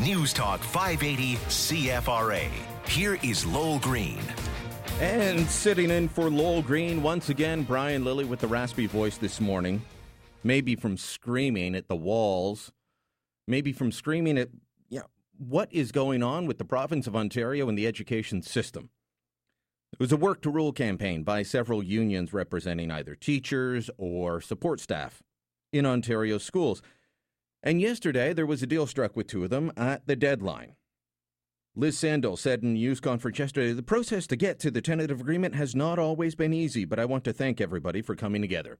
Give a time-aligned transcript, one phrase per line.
[0.00, 2.50] News Talk 580 CFRA.
[2.86, 4.20] Here is Lowell Green.
[5.00, 9.40] And sitting in for Lowell Green once again, Brian Lilly with the raspy voice this
[9.40, 9.82] morning.
[10.44, 12.72] Maybe from screaming at the walls,
[13.48, 14.50] maybe from screaming at
[14.90, 15.04] yeah,
[15.38, 18.90] what is going on with the province of Ontario and the education system.
[19.94, 24.78] It was a work to rule campaign by several unions representing either teachers or support
[24.78, 25.22] staff
[25.72, 26.82] in Ontario schools.
[27.66, 30.76] And yesterday, there was a deal struck with two of them at the deadline.
[31.74, 35.20] Liz Sandals said in a news conference yesterday, the process to get to the tentative
[35.20, 38.78] agreement has not always been easy, but I want to thank everybody for coming together.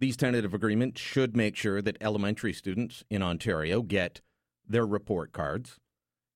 [0.00, 4.20] These tentative agreements should make sure that elementary students in Ontario get
[4.66, 5.78] their report cards.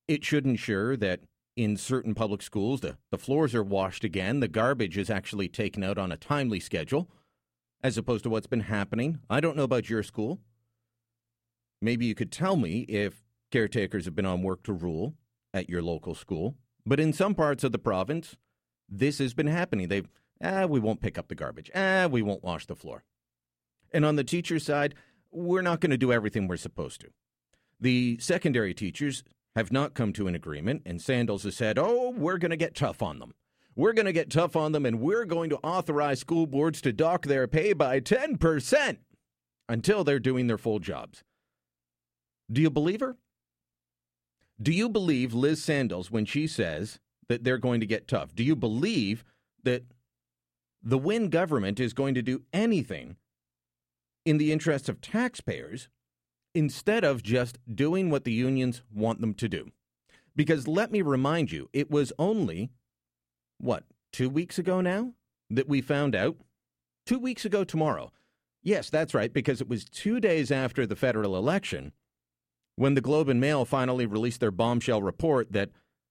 [0.06, 1.18] It should ensure that
[1.56, 5.82] in certain public schools, the, the floors are washed again, the garbage is actually taken
[5.82, 7.10] out on a timely schedule,
[7.82, 9.18] as opposed to what's been happening.
[9.28, 10.38] I don't know about your school.
[11.80, 15.14] Maybe you could tell me if caretakers have been on work to rule
[15.52, 16.56] at your local school.
[16.84, 18.36] But in some parts of the province,
[18.88, 19.88] this has been happening.
[19.88, 20.08] They've,
[20.42, 21.70] ah, we won't pick up the garbage.
[21.74, 23.04] Ah, we won't wash the floor.
[23.92, 24.94] And on the teacher side,
[25.30, 27.08] we're not going to do everything we're supposed to.
[27.80, 29.22] The secondary teachers
[29.54, 32.74] have not come to an agreement, and Sandals has said, oh, we're going to get
[32.74, 33.34] tough on them.
[33.74, 36.92] We're going to get tough on them, and we're going to authorize school boards to
[36.92, 38.98] dock their pay by 10%
[39.68, 41.22] until they're doing their full jobs.
[42.50, 43.16] Do you believe her?
[44.60, 48.34] Do you believe Liz Sandals when she says that they're going to get tough?
[48.34, 49.24] Do you believe
[49.64, 49.84] that
[50.82, 53.16] the Wynne government is going to do anything
[54.24, 55.88] in the interest of taxpayers
[56.54, 59.70] instead of just doing what the unions want them to do?
[60.34, 62.70] Because let me remind you, it was only,
[63.58, 65.12] what, two weeks ago now
[65.50, 66.36] that we found out?
[67.04, 68.12] Two weeks ago tomorrow.
[68.62, 71.92] Yes, that's right, because it was two days after the federal election
[72.76, 75.70] when the Globe and Mail finally released their bombshell report that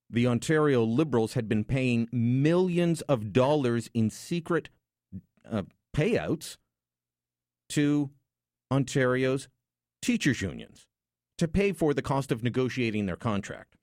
[0.10, 4.70] the Ontario Liberals had been paying millions of dollars in secret
[5.50, 5.64] uh,
[5.96, 6.58] payouts
[7.70, 8.12] to
[8.72, 9.48] Ontario's
[10.02, 10.88] teachers' unions
[11.38, 13.76] to pay for the cost of negotiating their contract.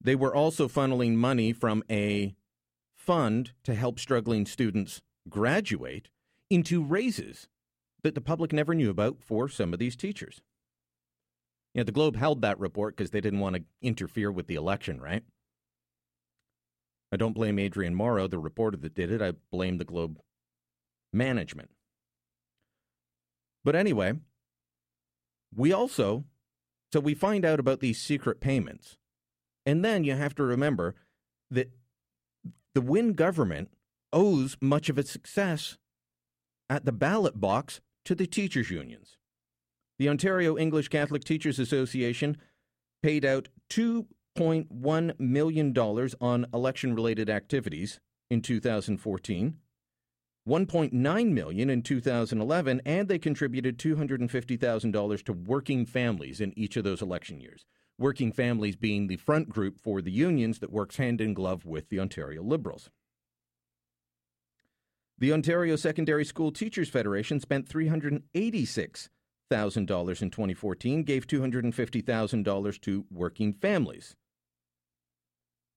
[0.00, 2.34] They were also funneling money from a
[2.96, 6.08] fund to help struggling students graduate
[6.50, 7.48] into raises
[8.02, 10.40] that the public never knew about for some of these teachers.
[11.74, 14.54] You know, the Globe held that report because they didn't want to interfere with the
[14.54, 15.22] election, right?
[17.12, 19.22] I don't blame Adrian Morrow, the reporter that did it.
[19.22, 20.18] I blame the Globe
[21.12, 21.70] management.
[23.64, 24.14] But anyway,
[25.54, 26.24] we also,
[26.92, 28.96] so we find out about these secret payments.
[29.66, 30.94] And then you have to remember
[31.50, 31.70] that
[32.74, 33.70] the Wynne government
[34.12, 35.76] owes much of its success
[36.70, 39.18] at the ballot box to the teachers' unions.
[39.98, 42.38] The Ontario English Catholic Teachers Association
[43.02, 49.58] paid out $2.1 million on election related activities in 2014.
[50.48, 57.02] 1.9 million in 2011 and they contributed $250,000 to working families in each of those
[57.02, 57.66] election years.
[57.98, 61.90] Working families being the front group for the unions that works hand in glove with
[61.90, 62.88] the Ontario Liberals.
[65.20, 69.10] The Ontario Secondary School Teachers Federation spent $386,000
[69.50, 74.14] in 2014, gave $250,000 to working families.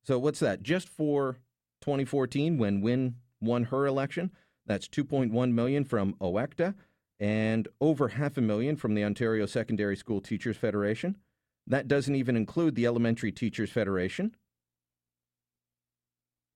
[0.03, 0.62] So what's that?
[0.62, 1.40] Just for
[1.81, 4.31] 2014 when Wynne won her election,
[4.68, 6.75] that's 2.1 million from OECTA
[7.19, 11.18] and over half a million from the Ontario Secondary School Teachers Federation.
[11.66, 14.35] That doesn't even include the Elementary Teachers Federation.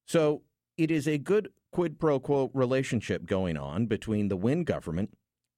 [0.08, 0.44] So
[0.78, 5.10] it is a good quid pro quo relationship going on between the Wynne government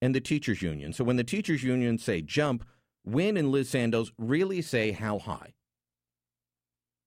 [0.01, 0.91] and the teachers union.
[0.91, 2.65] So when the teachers union say jump,
[3.05, 5.53] Wynne and Liz Sandals really say how high.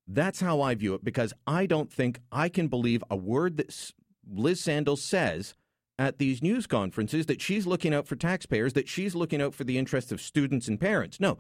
[0.07, 3.93] That's how I view it because I don't think I can believe a word that
[4.33, 5.55] Liz Sandals says
[5.99, 9.65] at these news conferences that she's looking out for taxpayers, that she's looking out for
[9.65, 11.19] the interests of students and parents.
[11.19, 11.37] No,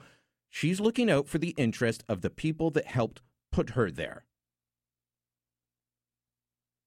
[0.48, 4.24] she's looking out for the interest of the people that helped put her there.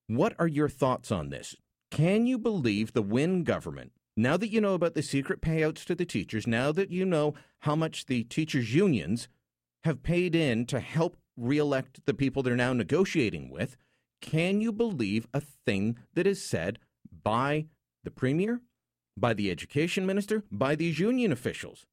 [0.08, 1.56] What are your thoughts on this?
[1.90, 5.96] Can you believe the Wynne government, now that you know about the secret payouts to
[5.96, 9.28] the teachers, now that you know how much the teachers' unions
[9.84, 13.78] have paid in to help reelect the people they're now negotiating with,
[14.22, 16.80] can you believe a thing that is said
[17.24, 17.68] by
[18.04, 18.62] the premier,
[19.18, 21.86] by the education minister, by these union officials?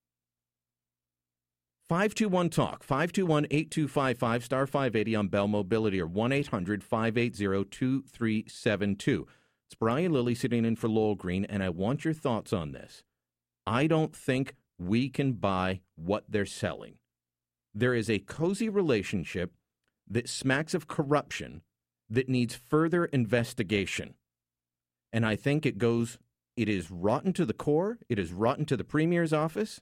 [1.91, 9.27] 521 Talk, 521 8255, star 580 on Bell Mobility or 1 800 580 2372.
[9.67, 13.03] It's Brian Lilly sitting in for Lowell Green, and I want your thoughts on this.
[13.67, 16.99] I don't think we can buy what they're selling.
[17.75, 19.53] There is a cozy relationship
[20.09, 21.63] that smacks of corruption
[22.09, 24.15] that needs further investigation.
[25.13, 26.19] And I think it goes,
[26.57, 29.81] it is rotten to the core, it is rotten to the Premier's office,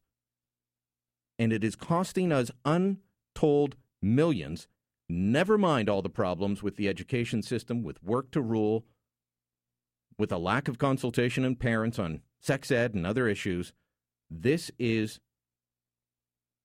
[1.39, 4.67] and it is costing us untold millions.
[5.09, 8.85] Never mind all the problems with the education system, with work to rule,
[10.19, 13.73] with a lack of consultation in parents on sex ed and other issues.
[14.31, 15.21] This is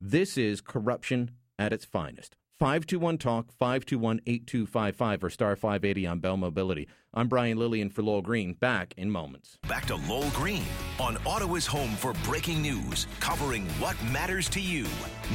[0.01, 2.35] this is corruption at its finest.
[2.63, 6.87] 521 Talk, 521 8255, or star 580 on Bell Mobility.
[7.13, 9.57] I'm Brian Lilly in for Lowell Green, back in moments.
[9.67, 10.63] Back to Lowell Green
[10.97, 14.85] on Ottawa's home for breaking news, covering what matters to you.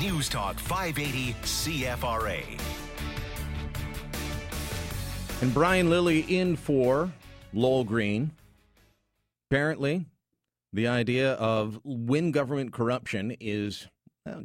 [0.00, 2.42] News Talk 580 CFRA.
[5.42, 7.12] And Brian Lilly in for
[7.52, 8.30] Lowell Green.
[9.50, 10.06] Apparently,
[10.72, 13.86] the idea of Wynne government corruption is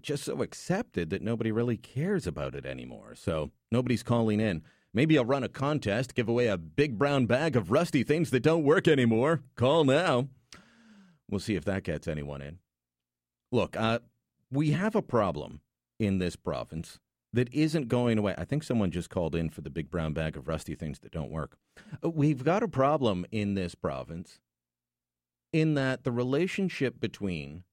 [0.02, 3.16] just so accepted that nobody really cares about it anymore.
[3.16, 4.64] So nobody's calling in.
[4.94, 8.44] Maybe I'll run a contest, give away a big brown bag of rusty things that
[8.44, 9.42] don't work anymore.
[9.56, 10.28] Call now.
[11.30, 12.60] We'll see if that gets anyone in.
[13.52, 14.00] Look, uh,
[14.52, 15.62] we have a problem
[16.00, 17.00] in this province
[17.34, 18.36] that isn't going away.
[18.38, 21.12] I think someone just called in for the big brown bag of rusty things that
[21.12, 21.58] don't work.
[22.04, 24.40] Uh, we've got a problem in this province
[25.52, 27.64] in that the relationship between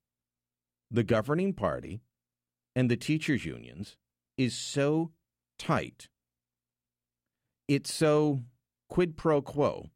[0.90, 2.00] the governing party
[2.74, 3.96] and the teachers' unions
[4.36, 5.12] is so
[5.58, 6.08] tight,
[7.68, 8.42] it's so
[8.88, 9.90] quid pro quo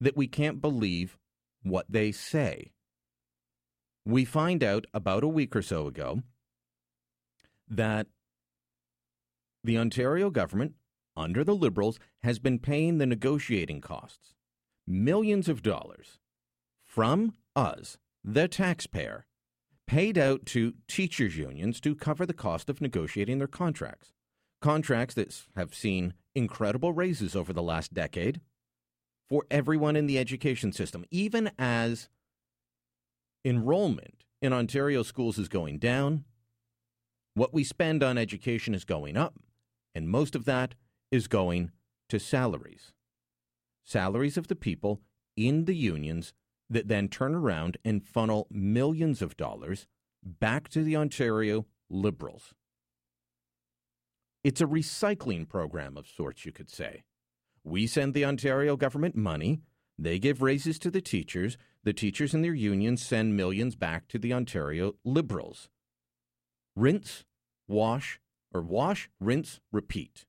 [0.00, 1.18] that we can't believe
[1.62, 2.72] what they say.
[4.04, 6.22] We find out about a week or so ago
[7.68, 8.06] that
[9.62, 10.74] the Ontario government,
[11.16, 14.34] under the Liberals, has been paying the negotiating costs,
[14.86, 16.18] millions of dollars,
[16.82, 19.26] from us, the taxpayer,
[19.90, 24.12] paid out to teachers' unions to cover the cost of negotiating their contracts.
[24.62, 28.40] Contracts that have seen incredible raises over the last decade
[29.28, 32.08] for everyone in the education system, even as
[33.44, 36.24] enrollment in Ontario schools is going down,
[37.34, 39.40] what we spend on education is going up,
[39.92, 40.76] and most of that
[41.10, 41.72] is going
[42.08, 42.92] to salaries.
[43.84, 45.00] Salaries of the people
[45.36, 46.32] in the unions
[46.70, 49.86] that then turn around and funnel millions of dollars
[50.22, 52.54] back to the Ontario Liberals.
[54.44, 57.02] It's a recycling program of sorts, you could say.
[57.64, 59.60] We send the Ontario government money,
[59.98, 64.18] they give raises to the teachers, the teachers and their unions send millions back to
[64.18, 65.68] the Ontario Liberals.
[66.74, 67.24] Rinse,
[67.68, 68.20] wash,
[68.52, 70.24] or wash, rinse, repeat.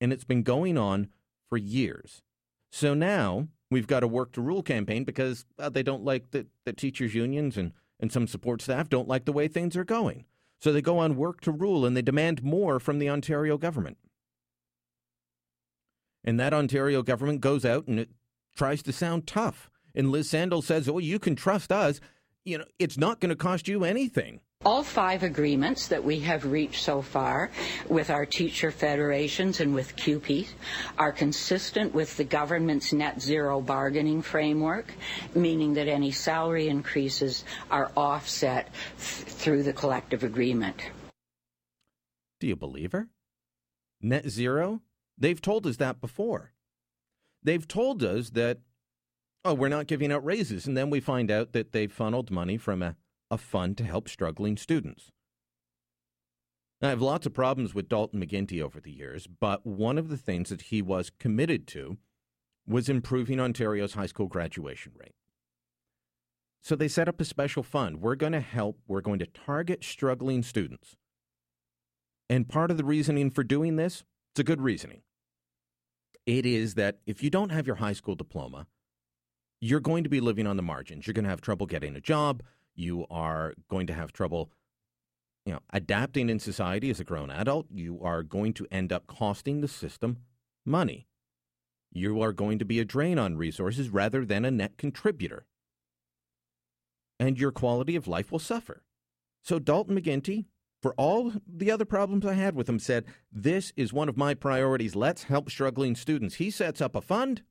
[0.00, 1.08] And it's been going on
[1.48, 2.22] for years.
[2.70, 6.46] So now We've got a work to rule campaign because uh, they don't like the,
[6.64, 10.24] the teachers' unions and, and some support staff don't like the way things are going.
[10.60, 13.98] So they go on work to rule and they demand more from the Ontario government.
[16.24, 18.10] And that Ontario government goes out and it
[18.56, 19.70] tries to sound tough.
[19.94, 22.00] And Liz Sandals says, "Oh, you can trust us.
[22.44, 26.44] You know, it's not going to cost you anything." All five agreements that we have
[26.44, 27.50] reached so far
[27.88, 30.48] with our teacher federations and with CUPE
[30.98, 34.92] are consistent with the government's net zero bargaining framework,
[35.32, 40.90] meaning that any salary increases are offset th- through the collective agreement.
[42.40, 43.08] Do you believe her?
[44.02, 44.82] Net zero?
[45.16, 46.52] They've told us that before.
[47.44, 48.58] They've told us that,
[49.44, 50.66] oh, we're not giving out raises.
[50.66, 52.96] And then we find out that they've funneled money from a
[53.30, 55.10] a fund to help struggling students.
[56.80, 60.16] I have lots of problems with Dalton McGuinty over the years, but one of the
[60.16, 61.98] things that he was committed to
[62.66, 65.14] was improving Ontario's high school graduation rate.
[66.62, 68.00] So they set up a special fund.
[68.00, 70.96] We're going to help, we're going to target struggling students.
[72.28, 75.02] And part of the reasoning for doing this, it's a good reasoning.
[76.26, 78.66] It is that if you don't have your high school diploma,
[79.60, 81.06] you're going to be living on the margins.
[81.06, 82.42] You're going to have trouble getting a job
[82.78, 84.50] you are going to have trouble
[85.48, 87.66] you know adapting in society as a grown adult.
[87.70, 90.18] You are going to end up costing the system
[90.66, 91.06] money.
[91.90, 95.46] You are going to be a drain on resources rather than a net contributor.
[97.18, 98.82] And your quality of life will suffer.
[99.42, 100.44] So dalton McGuinty,
[100.82, 104.34] for all the other problems i had with him said this is one of my
[104.34, 104.94] priorities.
[104.94, 106.34] Let's help struggling students.
[106.34, 107.42] He sets up a fund.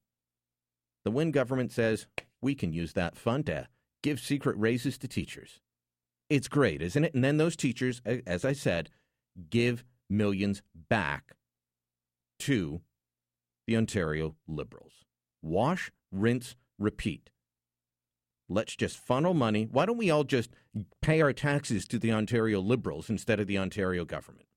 [1.04, 2.06] The wynne government says
[2.42, 3.68] we can use that fund to
[4.04, 5.60] give secret raises to teachers.
[6.30, 7.14] It's great, isn't it?
[7.14, 8.90] And then those teachers, as I said,
[9.50, 11.36] give millions back
[12.40, 12.82] to
[13.66, 15.06] the Ontario Liberals.
[15.42, 17.30] Wash, rinse, repeat.
[18.50, 19.68] Let's just funnel money.
[19.70, 20.52] Why don't we all just
[21.02, 24.48] pay our taxes to the Ontario Liberals instead of the Ontario government?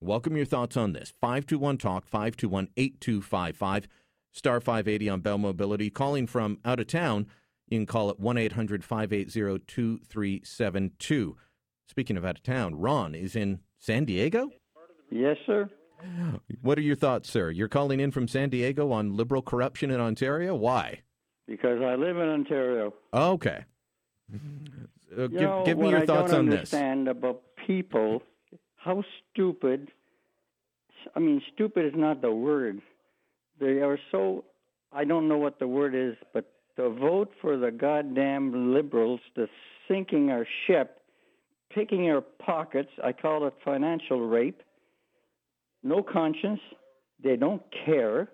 [0.00, 1.12] Welcome your thoughts on this.
[1.20, 3.88] 521 Talk, 521 8255,
[4.32, 5.90] star 580 on Bell Mobility.
[5.90, 7.26] Calling from out of town,
[7.72, 11.36] you can call it 1 800 580 2372.
[11.88, 14.50] Speaking of out of town, Ron is in San Diego?
[15.10, 15.70] Yes, sir.
[16.60, 17.50] What are your thoughts, sir?
[17.50, 20.54] You're calling in from San Diego on liberal corruption in Ontario?
[20.54, 21.00] Why?
[21.46, 22.92] Because I live in Ontario.
[23.14, 23.64] Okay.
[24.34, 26.72] Uh, give, know, give me your I thoughts on this.
[26.74, 28.22] understand about people,
[28.76, 29.02] how
[29.32, 29.90] stupid.
[31.14, 32.82] I mean, stupid is not the word.
[33.60, 34.44] They are so.
[34.92, 39.46] I don't know what the word is, but to vote for the goddamn liberals, to
[39.88, 41.00] sinking our ship,
[41.74, 42.90] picking our pockets.
[43.02, 44.62] I call it financial rape.
[45.82, 46.60] No conscience.
[47.22, 48.28] They don't care.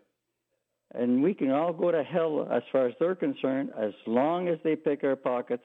[0.95, 4.59] And we can all go to hell as far as they're concerned, as long as
[4.65, 5.65] they pick our pockets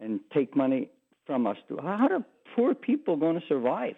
[0.00, 0.90] and take money
[1.26, 1.56] from us.
[1.80, 2.24] How are
[2.56, 3.94] poor people going to survive?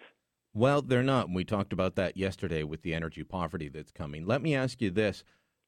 [0.53, 1.29] Well, they're not.
[1.29, 4.25] We talked about that yesterday with the energy poverty that's coming.
[4.25, 5.23] Let me ask you this.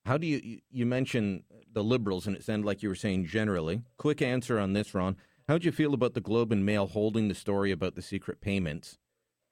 [0.07, 3.83] How do you you- mentioned the liberals and it sounded like you were saying generally.
[3.97, 5.17] Quick answer on this, Ron.
[5.47, 8.41] How do you feel about the Globe and Mail holding the story about the secret
[8.41, 8.97] payments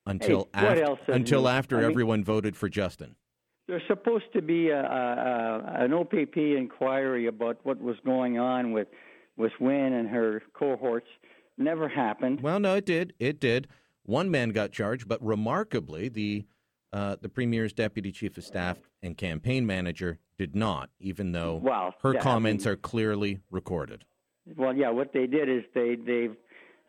[0.05, 3.15] until Hey, after until after I mean- everyone voted for Justin?
[3.67, 8.71] There's supposed to be a, a, a, an OPP inquiry about what was going on
[8.71, 8.87] with
[9.37, 11.07] with Wynne and her cohorts.
[11.57, 12.41] Never happened.
[12.41, 13.13] Well, no, it did.
[13.19, 13.67] It did.
[14.03, 16.45] One man got charged, but remarkably, the
[16.95, 21.93] uh, the premier's deputy chief of staff and campaign manager did not, even though Well,
[22.01, 24.05] her yeah, I comments mean- are clearly recorded.
[24.55, 26.29] Well, yeah, what they did is they they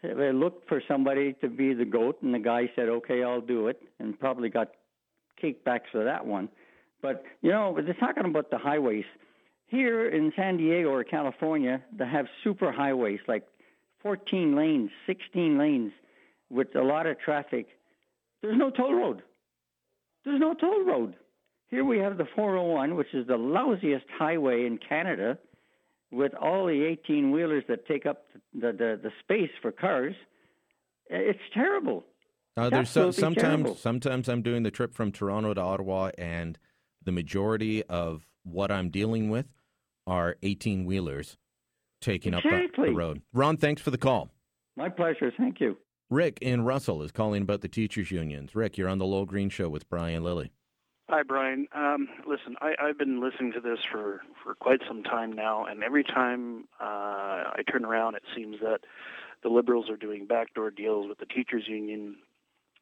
[0.02, 3.66] they looked for somebody to be the goat, and the guy said, "Okay, I'll do
[3.68, 4.68] it," and probably got
[5.42, 6.50] kickbacks for that one.
[7.02, 9.06] But you know, they're talking about the highways
[9.66, 11.82] here in San Diego or California.
[11.98, 13.44] They have super highways like
[14.02, 15.92] 14 lanes, 16 lanes,
[16.50, 17.66] with a lot of traffic.
[18.42, 19.22] There's no toll road.
[20.26, 21.14] There's no toll road.
[21.68, 25.38] Here we have the 401, which is the lousiest highway in Canada
[26.10, 30.14] with all the 18 wheelers that take up the, the, the space for cars,
[31.08, 32.04] it's terrible.
[32.56, 33.74] Uh, there's so, sometimes terrible.
[33.76, 36.58] sometimes I'm doing the trip from Toronto to Ottawa, and
[37.04, 39.46] the majority of what I'm dealing with
[40.06, 41.36] are 18 wheelers
[42.00, 43.22] taking up the- the road.
[43.32, 44.30] Ron, thanks for the call.
[44.76, 45.32] My pleasure.
[45.36, 45.76] Thank you.
[46.08, 48.54] Rick in Russell is calling about the teachers unions.
[48.54, 50.52] Rick, you're on the Lowell Green Show with Brian Lilly.
[51.08, 51.66] Hi, Brian.
[51.74, 55.82] Um, listen, I, I've been listening to this for, for quite some time now, and
[55.82, 56.84] every time uh,
[57.54, 58.80] I turn around, it seems that
[59.42, 62.16] the Liberals are doing backdoor deals with the teachers' union,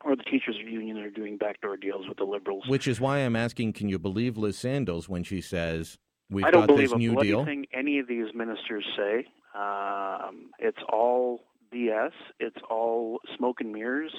[0.04, 2.64] or the teachers' union are doing backdoor deals with the Liberals.
[2.66, 5.98] Which is why I'm asking, can you believe Liz Sandals when she says
[6.30, 7.44] we've I don't got believe this a new bloody deal?
[7.44, 9.26] thing any of these ministers say.
[9.54, 11.42] Um, it's all
[11.74, 12.12] BS.
[12.38, 14.12] It's all smoke and mirrors.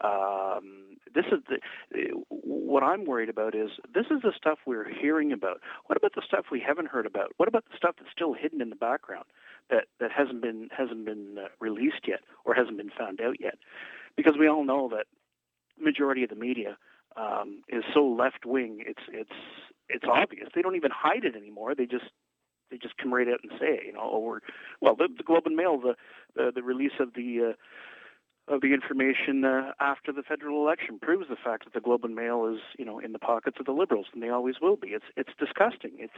[0.00, 5.32] Um, this is the, what I'm worried about is this is the stuff we're hearing
[5.32, 5.60] about.
[5.86, 7.32] What about the stuff we haven't heard about?
[7.36, 9.24] What about the stuff that's still hidden in the background
[9.70, 13.58] that, that hasn't been hasn't been uh, released yet or hasn't been found out yet?
[14.16, 15.06] Because we all know that
[15.80, 16.76] majority of the media
[17.16, 18.82] um, is so left wing.
[18.86, 19.30] It's it's
[19.88, 20.48] it's obvious.
[20.54, 21.74] They don't even hide it anymore.
[21.74, 22.10] They just
[22.70, 23.86] they just come right out and say it.
[23.86, 24.42] You know, or
[24.80, 25.94] well, the, the Globe and Mail, the
[26.36, 27.54] the, the release of the
[28.48, 32.04] uh, of the information uh, after the federal election proves the fact that the Globe
[32.04, 34.76] and Mail is you know in the pockets of the Liberals, and they always will
[34.76, 34.88] be.
[34.88, 35.92] It's it's disgusting.
[35.98, 36.12] It's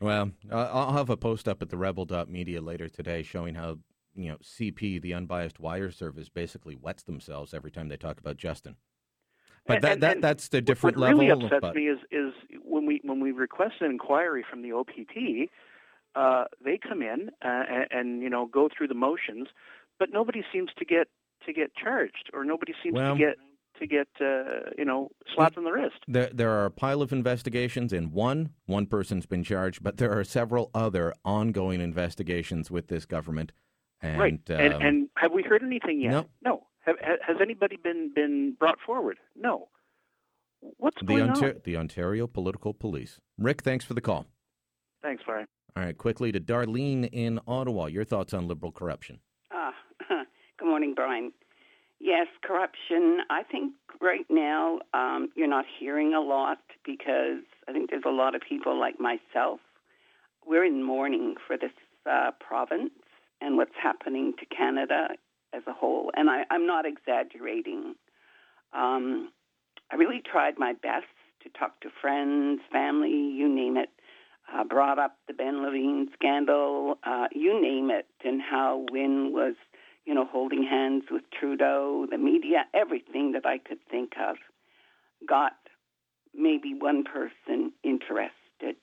[0.00, 3.78] Well, I'll have a post up at the rebel.media later today showing how,
[4.14, 8.36] you know, CP, the unbiased wire service, basically wets themselves every time they talk about
[8.36, 8.76] Justin.
[9.66, 11.20] But And- that, and- that that's the what- different what level.
[11.20, 12.34] really upsets but- me is is
[12.64, 15.48] when we when we request an inquiry from the OPP,
[16.14, 19.48] uh, they come in uh, and, and you know go through the motions,
[19.98, 21.08] but nobody seems to get
[21.46, 23.36] to get charged, or nobody seems Well- to get
[23.80, 25.96] to get uh, you know slapped on the wrist.
[26.06, 30.16] There, there are a pile of investigations, and one one person's been charged, but there
[30.16, 33.52] are several other ongoing investigations with this government.
[34.00, 36.10] And, right, and um, and have we heard anything yet?
[36.10, 36.26] No.
[36.44, 36.66] No.
[36.80, 39.18] Have, has anybody been been brought forward?
[39.36, 39.68] No.
[40.78, 41.60] What's the, going Ontario, on?
[41.64, 43.20] the Ontario Political Police.
[43.38, 44.26] Rick, thanks for the call.
[45.02, 45.46] Thanks, Brian.
[45.74, 47.86] All right, quickly to Darlene in Ottawa.
[47.86, 49.20] Your thoughts on liberal corruption?
[49.50, 49.72] Ah,
[50.08, 51.32] good morning, Brian.
[51.98, 53.20] Yes, corruption.
[53.30, 58.10] I think right now um, you're not hearing a lot because I think there's a
[58.10, 59.60] lot of people like myself.
[60.44, 61.70] We're in mourning for this
[62.10, 62.90] uh, province
[63.40, 65.08] and what's happening to Canada
[65.54, 66.10] as a whole.
[66.14, 67.94] And I, I'm not exaggerating.
[68.74, 69.30] Um,
[69.90, 71.06] I really tried my best
[71.44, 73.88] to talk to friends, family, you name it,
[74.52, 79.54] uh, brought up the Ben Levin scandal, uh, you name it, and how Wynne was,
[80.04, 84.36] you know, holding hands with Trudeau, the media, everything that I could think of
[85.26, 85.52] got
[86.34, 88.76] maybe one person interested.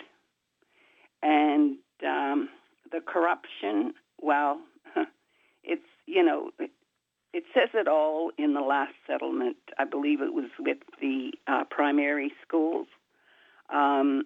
[1.22, 2.50] And um,
[2.92, 4.62] the corruption, well,
[5.64, 6.72] it's, you know, it,
[7.34, 9.58] it, says it all in the last settlement.
[9.78, 12.88] I believe it was with the uh, primary schools.
[13.72, 14.24] Um,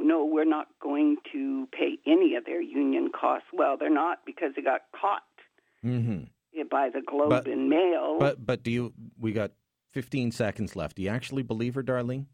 [0.00, 3.48] no, we're not going to pay any of their union costs.
[3.52, 5.22] Well, they're not because they got caught
[5.84, 6.24] mm-hmm.
[6.70, 8.16] by the Globe but, and Mail.
[8.18, 8.92] But but do you?
[9.18, 9.52] We got
[9.92, 10.96] 15 seconds left.
[10.96, 12.26] Do you actually believe her, Darlene?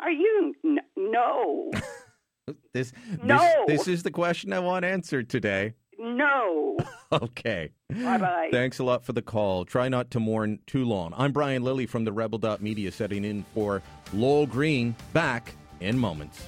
[0.00, 0.54] Are you?
[0.64, 1.70] N- no.
[2.72, 3.64] this, no.
[3.66, 5.74] This, this is the question I want answered today.
[5.98, 6.76] No.
[7.12, 7.70] okay.
[7.88, 8.48] Bye bye.
[8.50, 9.64] Thanks a lot for the call.
[9.64, 11.14] Try not to mourn too long.
[11.16, 14.94] I'm Brian Lilly from the Rebel Media, setting in for Lowell Green.
[15.12, 16.44] Back in moments.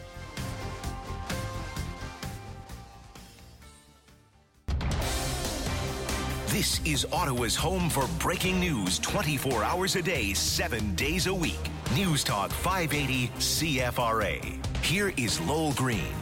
[6.57, 11.59] This is Ottawa's home for breaking news 24 hours a day, 7 days a week.
[11.95, 14.83] News Talk 580 CFRA.
[14.83, 16.15] Here is Lowell Green.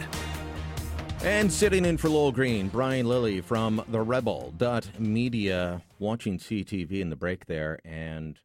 [1.22, 4.52] And sitting in for Lowell Green, Brian Lilly from the Rebel
[4.98, 8.40] Media, watching CTV in the break there, and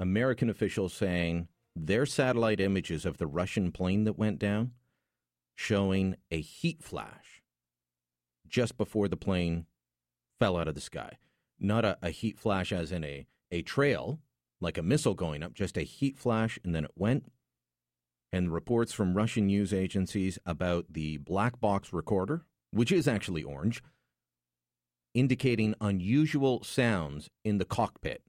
[0.00, 4.70] American officials saying their satellite images of the Russian plane that went down
[5.54, 7.42] showing a heat flash
[8.48, 9.66] just before the plane
[10.40, 11.18] fell out of the sky.
[11.58, 14.20] Not a, a heat flash as in a, a trail,
[14.60, 17.30] like a missile going up, just a heat flash, and then it went.
[18.32, 23.82] And reports from Russian news agencies about the black box recorder, which is actually orange,
[25.14, 28.22] indicating unusual sounds in the cockpit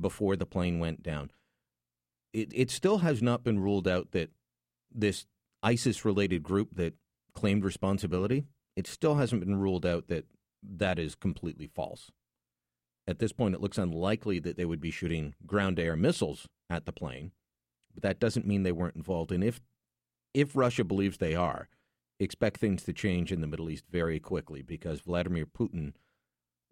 [0.00, 1.30] before the plane went down
[2.32, 4.30] it, it still has not been ruled out that
[4.92, 5.26] this
[5.62, 6.94] ISIS related group that
[7.34, 10.26] claimed responsibility, it still hasn't been ruled out that
[10.62, 12.10] that is completely false.
[13.08, 16.84] At this point, it looks unlikely that they would be shooting ground air missiles at
[16.84, 17.32] the plane,
[17.94, 19.32] but that doesn't mean they weren't involved.
[19.32, 19.62] And if,
[20.34, 21.70] if Russia believes they are,
[22.20, 25.94] expect things to change in the Middle East very quickly because Vladimir Putin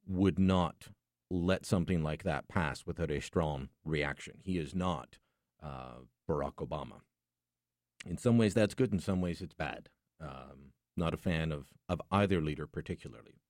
[0.07, 0.89] would not
[1.31, 4.35] let something like that pass without a strong reaction.
[4.43, 5.17] He is not
[5.63, 7.01] uh, Barack Obama.
[8.05, 8.93] In some ways, that's good.
[8.93, 9.89] In some ways, it's bad.
[10.21, 13.41] Um, not a fan of, of either leader, particularly.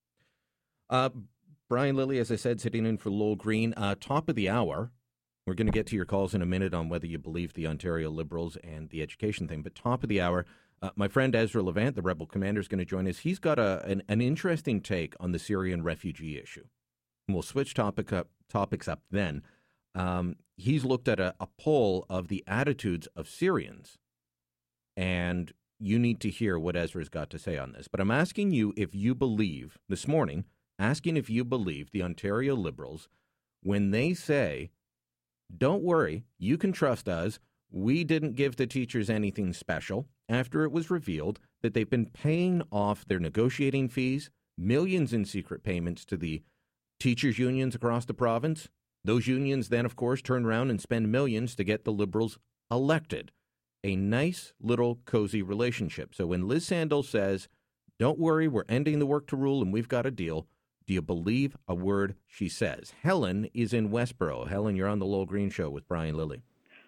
[0.88, 1.10] Uh,
[1.68, 3.74] Brian Lilly, as I said, sitting in for Lowell Green.
[3.76, 4.92] Uh, top of the hour.
[5.46, 7.66] We're going to get to your calls in a minute on whether you believe the
[7.66, 9.62] Ontario Liberals and the education thing.
[9.62, 10.46] But top of the hour,
[10.80, 13.18] uh, my friend Ezra Levant, the Rebel commander, is going to join us.
[13.18, 16.66] He's got a, an, an interesting take on the Syrian refugee issue.
[17.26, 19.42] And we'll switch topic up, topics up then.
[19.94, 23.98] Um, he's looked at a, a poll of the attitudes of Syrians,
[24.96, 27.88] and you need to hear what Ezra's got to say on this.
[27.88, 30.44] But I'm asking you if you believe, this morning,
[30.78, 33.08] asking if you believe the Ontario Liberals
[33.62, 34.70] when they say,
[35.56, 37.38] don't worry, you can trust us.
[37.70, 42.62] We didn't give the teachers anything special after it was revealed that they've been paying
[42.70, 46.42] off their negotiating fees, millions in secret payments to the
[47.00, 48.68] teachers' unions across the province,
[49.04, 52.38] those unions then, of course, turn around and spend millions to get the Liberals
[52.70, 53.30] elected.
[53.84, 56.14] A nice little cozy relationship.
[56.14, 57.48] So when Liz Sandals says,
[57.98, 60.48] Don't worry, we're ending the work to rule and we've got a deal,
[60.86, 62.92] do you believe a word she says?
[63.02, 64.48] Helen is in Westboro.
[64.48, 66.42] Helen, you're on the Lowell Green Show with Brian Lilly.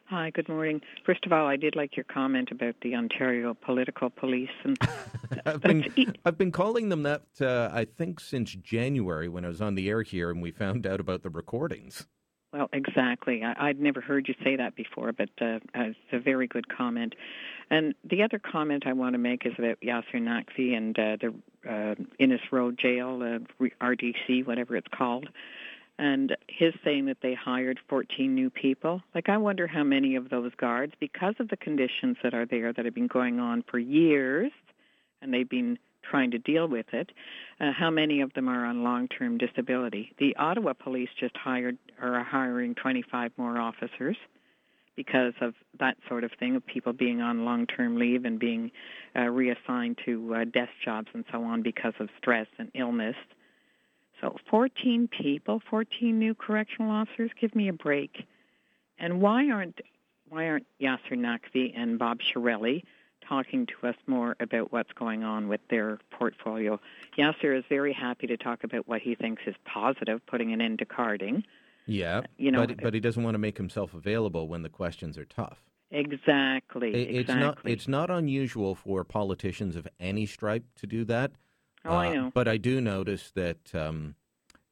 [0.06, 0.80] Hi, good morning.
[1.04, 4.78] First of all, I did like your comment about the Ontario political police, and
[5.46, 9.60] I've been I've been calling them that uh, I think since January when I was
[9.60, 12.06] on the air here, and we found out about the recordings.
[12.54, 13.42] Well, exactly.
[13.44, 17.14] I, would never heard you say that before, but uh, it's a very good comment.
[17.70, 21.34] And the other comment I want to make is about Yasir Naqvi and uh, the
[21.68, 25.28] uh, Innes Road Jail, uh, RDC, whatever it's called
[25.98, 29.02] and his saying that they hired 14 new people.
[29.14, 32.72] Like, I wonder how many of those guards, because of the conditions that are there
[32.72, 34.52] that have been going on for years,
[35.20, 35.78] and they've been
[36.08, 37.10] trying to deal with it,
[37.60, 40.12] uh, how many of them are on long-term disability?
[40.18, 44.16] The Ottawa police just hired or are hiring 25 more officers
[44.98, 48.68] because of that sort of thing of people being on long-term leave and being
[49.14, 53.14] uh, reassigned to uh, desk jobs and so on because of stress and illness.
[54.20, 57.30] So 14 people, 14 new correctional officers.
[57.40, 58.26] Give me a break.
[58.98, 59.80] And why aren't
[60.28, 62.82] why aren't Yasir Naqvi and Bob Chiarelli
[63.26, 66.80] talking to us more about what's going on with their portfolio?
[67.16, 70.80] Yasir is very happy to talk about what he thinks is positive, putting an end
[70.80, 71.44] to carding.
[71.88, 75.16] Yeah, you know, but, but he doesn't want to make himself available when the questions
[75.16, 75.64] are tough.
[75.90, 76.94] Exactly.
[76.94, 77.18] It, exactly.
[77.18, 77.58] It's not.
[77.64, 81.32] It's not unusual for politicians of any stripe to do that.
[81.84, 82.30] Oh, I know.
[82.34, 84.14] But I do notice that um,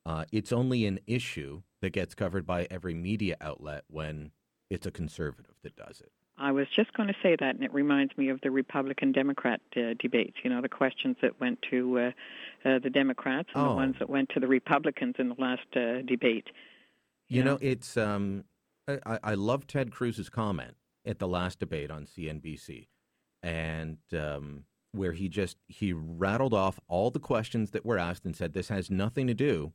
[0.05, 4.33] uh, it's only an issue that gets covered by every media outlet when
[4.68, 6.12] it's a conservative that does it.
[6.38, 9.62] I was just going to say that, and it reminds me of the Republican Democrat
[9.74, 10.37] uh, debates.
[10.44, 13.70] You know, the questions that went to uh, uh, the Democrats and Oh.
[13.70, 16.48] the ones that went to the Republicans in the last uh, debate.
[17.28, 17.44] You Yeah.
[17.44, 17.96] know, it's.
[17.96, 18.44] Um,
[18.88, 22.86] I, I- love Ted Cruz's comment at the last debate on CNBC,
[23.42, 28.36] and um, where he just he rattled off all the questions that were asked and
[28.36, 29.72] said this has nothing to do.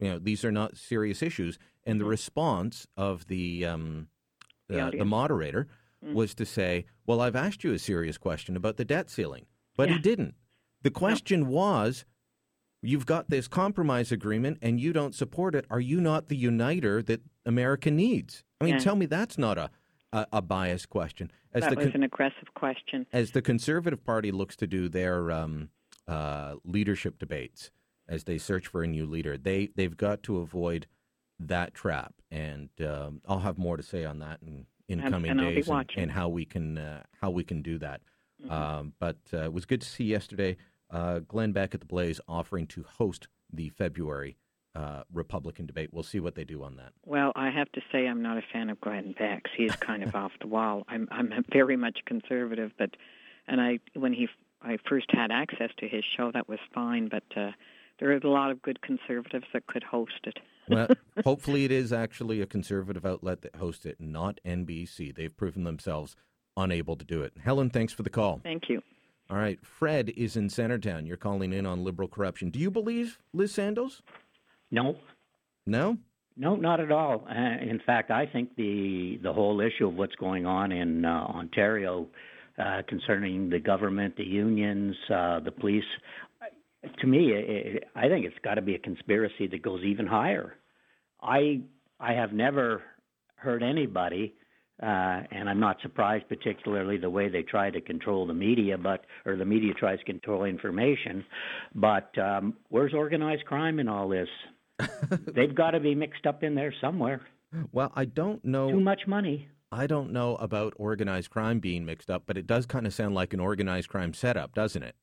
[0.00, 4.08] You know, these are not serious issues, and the response of the um,
[4.68, 5.68] The uh, the moderator
[6.02, 9.88] was to say, "Well, I've asked you a serious question about the debt ceiling," but
[9.88, 10.34] he didn't.
[10.82, 12.04] The question was,
[12.82, 15.64] "You've got this compromise agreement, and you don't support it.
[15.70, 18.80] Are you not the uniter that America needs?" I mean, Yeah.
[18.80, 19.70] tell me that's not a
[20.12, 21.30] a, a biased question.
[21.54, 23.06] As that the was an aggressive question.
[23.12, 25.70] as the Conservative Party looks to do their um,
[26.06, 27.70] uh, leadership debates,
[28.08, 30.86] as they search for a new leader, they they've got to avoid
[31.40, 32.14] that trap.
[32.30, 35.68] And um, I'll have more to say on that in, in And- coming and days
[35.68, 38.02] and, and how we can uh, how we can do that.
[38.42, 38.52] Mm-hmm.
[38.52, 40.56] Um, but uh, it was good to see yesterday
[40.92, 44.36] uh, Glenn Beck at the Blaze offering to host the February
[44.74, 45.90] uh, Republican debate.
[45.92, 46.92] We'll see what they do on that.
[47.04, 49.50] Well, I have to say I'm not a fan of Glenn Beck's.
[49.56, 50.84] He's kind of off the wall.
[50.88, 52.90] I'm I'm very much conservative, but
[53.48, 54.28] and I when he
[54.62, 57.08] I first had access to his show, that was fine.
[57.08, 57.50] But uh,
[57.98, 60.38] there are a lot of good conservatives that could host it.
[60.68, 60.88] Well,
[61.24, 65.14] hopefully, it is actually a conservative outlet that hosts it, not NBC.
[65.14, 66.16] They've proven themselves
[66.56, 67.32] unable to do it.
[67.42, 68.40] Helen, thanks for the call.
[68.42, 68.82] Thank you.
[69.30, 71.06] All right, Fred is in Centertown.
[71.06, 72.50] You're calling in on liberal corruption.
[72.50, 74.02] Do you believe Liz Sandals?
[74.70, 74.96] No,
[75.66, 75.96] No.
[76.36, 77.26] no, not at all.
[77.28, 81.24] Uh, in fact, I think the the whole issue of what's going on in uh,
[81.28, 82.08] Ontario
[82.58, 85.84] uh, concerning the government, the unions, uh, the police,
[87.00, 90.56] to me, it, I think it's got to be a conspiracy that goes even higher.
[91.22, 91.60] I
[92.00, 92.82] I have never
[93.36, 94.34] heard anybody,
[94.82, 99.04] uh, and I'm not surprised, particularly the way they try to control the media, but
[99.24, 101.24] or the media tries to control information.
[101.74, 104.28] But um, where's organized crime in all this?
[105.34, 107.20] They've got to be mixed up in there somewhere.
[107.70, 108.70] Well, I don't know.
[108.70, 109.46] Too much money.
[109.70, 113.14] I don't know about organized crime being mixed up, but it does kind of sound
[113.14, 114.96] like an organized crime setup, doesn't it?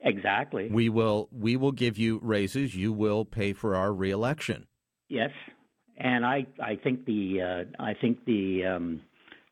[0.00, 0.68] Exactly.
[0.70, 2.74] We will we will give you raises.
[2.74, 4.66] You will pay for our reelection.
[5.08, 5.30] Yes,
[5.96, 9.02] and I I think the uh, I think the um,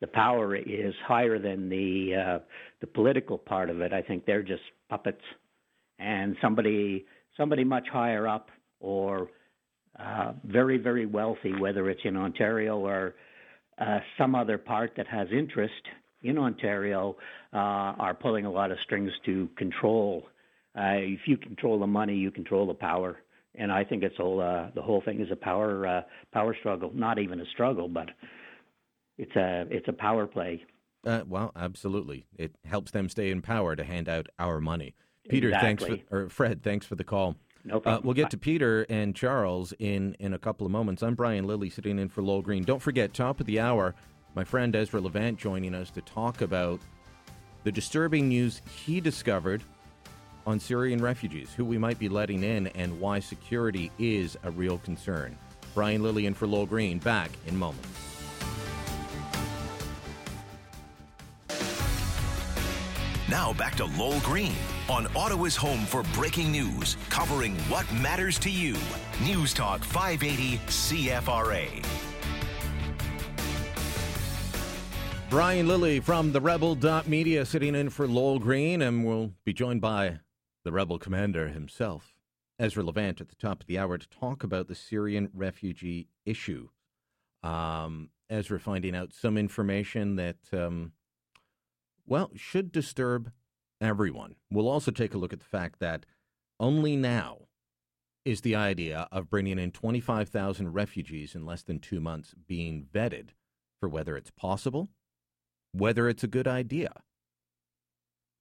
[0.05, 2.39] the power is higher than the uh,
[2.79, 3.91] the political part of it.
[3.91, 5.23] I think they're just puppets,
[5.97, 9.29] and somebody somebody much higher up or
[9.99, 13.15] uh, very very wealthy, whether it's in Ontario or
[13.79, 15.73] uh, some other part that has interest
[16.21, 17.15] in Ontario,
[17.51, 17.57] uh,
[18.05, 20.27] are pulling a lot of strings to control.
[20.77, 23.17] Uh, if you control the money, you control the power
[23.57, 26.91] and I think it's all uh, the whole thing is a power power struggle.
[26.93, 28.09] Not even a struggle, but
[29.17, 30.63] it's a it's a power play.
[31.05, 32.25] Uh, well, absolutely.
[32.37, 34.95] It helps them stay in power to hand out our money.
[35.29, 37.35] Peter, thanks for or Fred, thanks for the call.
[37.63, 38.03] No Uh, problem.
[38.05, 41.01] we'll get to Peter and Charles in in a couple of moments.
[41.03, 42.63] I'm Brian Lilly sitting in for Lowell Green.
[42.63, 43.95] Don't forget, top of the hour,
[44.35, 46.79] my friend Ezra Levant joining us to talk about
[47.63, 49.63] the disturbing news he discovered
[50.45, 54.77] on Syrian refugees, who we might be letting in, and why security is a real
[54.79, 55.35] concern.
[55.73, 58.14] Brian Lilly in for Lowell Green, back in moments.
[63.27, 64.53] Now back to Lowell Green
[64.87, 68.75] on Ottawa's home for breaking news, covering what matters to you.
[69.23, 71.83] News Talk 580 CFRA.
[75.31, 79.81] Brian Lilly from the Rebel Media sitting in for Lowell Green, and we'll be joined
[79.81, 80.19] by
[80.63, 82.13] the Rebel commander himself,
[82.59, 86.69] Ezra Levant, at the top of the hour to talk about the Syrian refugee issue.
[87.41, 90.91] Um, Ezra finding out some information that, um,
[92.05, 93.31] well, should disturb
[93.81, 94.35] everyone.
[94.51, 96.05] We'll also take a look at the fact that
[96.59, 97.39] only now
[98.23, 103.29] is the idea of bringing in 25,000 refugees in less than two months being vetted
[103.79, 104.89] for whether it's possible,
[105.71, 106.91] whether it's a good idea.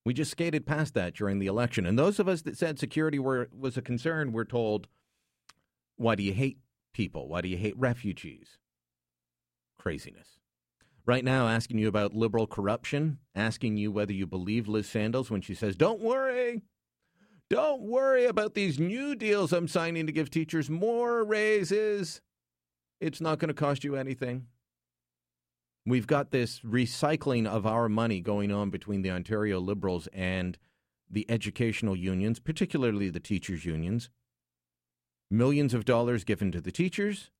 [0.07, 1.87] We just skated past that during the election.
[1.87, 4.87] And those of us that said security were, was a concern were told,
[5.97, 6.59] why do you hate
[6.93, 7.29] people?
[7.29, 8.59] Why do you hate refugees?
[9.79, 10.39] Craziness.
[11.07, 15.43] Right now, asking you about liberal corruption, asking you whether you believe Liz Sandals when
[15.43, 16.63] she says, don't worry.
[17.51, 22.23] Don't worry about these new deals I'm signing to give teachers more raises.
[23.01, 24.47] It's not going to cost you anything.
[25.85, 30.57] We've got this recycling of our money going on between the Ontario Liberals and
[31.11, 34.09] the educational unions, particularly the teachers' unions.
[35.31, 37.31] Millions of dollars given to the teachers,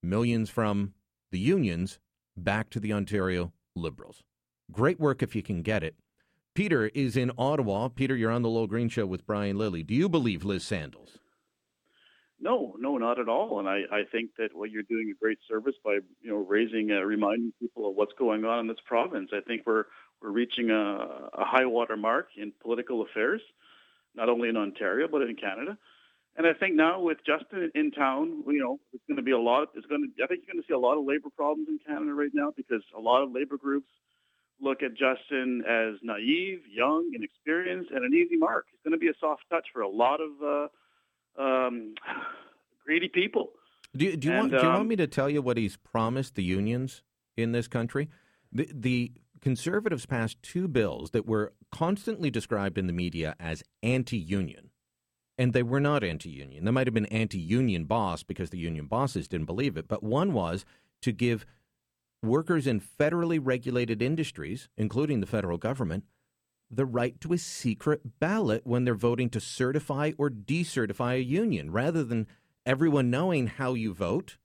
[0.00, 0.94] millions from
[1.32, 1.98] the unions
[2.36, 4.22] back to the Ontario Liberals.
[4.70, 5.96] Great work if you can get it.
[6.54, 7.88] Peter is in Ottawa.
[7.88, 9.82] Peter, you're on the Lowell Green Show with Brian Lilly.
[9.82, 11.18] Do you believe Liz Sandals?
[12.40, 13.58] No, no, not at all.
[13.58, 16.90] And I, I think that well, you're doing a great service by you know raising,
[16.90, 19.30] uh, reminding people of what's going on in this province.
[19.32, 19.84] I think we're
[20.20, 23.40] we're reaching a, a high water mark in political affairs,
[24.14, 25.78] not only in Ontario but in Canada.
[26.36, 29.38] And I think now with Justin in town, you know, it's going to be a
[29.38, 29.68] lot.
[29.74, 30.24] It's going to.
[30.24, 32.52] I think you're going to see a lot of labor problems in Canada right now
[32.56, 33.88] because a lot of labor groups
[34.60, 38.66] look at Justin as naive, young, inexperienced, and an easy mark.
[38.70, 40.70] He's going to be a soft touch for a lot of
[41.38, 41.94] uh, um,
[42.84, 43.50] greedy people.
[43.96, 45.56] Do you, do, you And, want, do you want um, me to tell you what
[45.56, 47.02] he's promised the unions
[47.36, 48.08] in this country?
[48.50, 54.16] The, the Conservatives passed two bills that were constantly described in the media as anti
[54.16, 54.70] union.
[55.36, 56.64] And they were not anti union.
[56.64, 59.88] They might have been anti union boss because the union bosses didn't believe it.
[59.88, 60.64] But one was
[61.02, 61.44] to give
[62.22, 66.04] workers in federally regulated industries, including the federal government,
[66.70, 71.70] the right to a secret ballot when they're voting to certify or decertify a union
[71.70, 72.26] rather than
[72.66, 74.38] everyone knowing how you vote.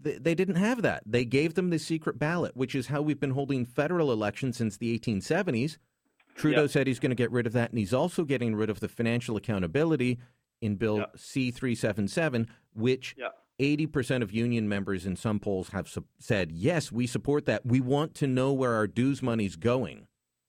[0.00, 1.02] They, they didn't have that.
[1.06, 4.76] They gave them the secret ballot, which is how we've been holding federal elections since
[4.76, 5.78] the 1870s.
[6.38, 6.66] Trudeau Yeah.
[6.68, 8.88] said he's going to get rid of that, and he's also getting rid of the
[8.88, 10.18] financial accountability
[10.60, 13.28] in Bill C 377, which Yeah.
[13.60, 17.66] 80% of union members in some polls have su- said, yes, we support that.
[17.66, 20.06] We want to know where our dues money's going.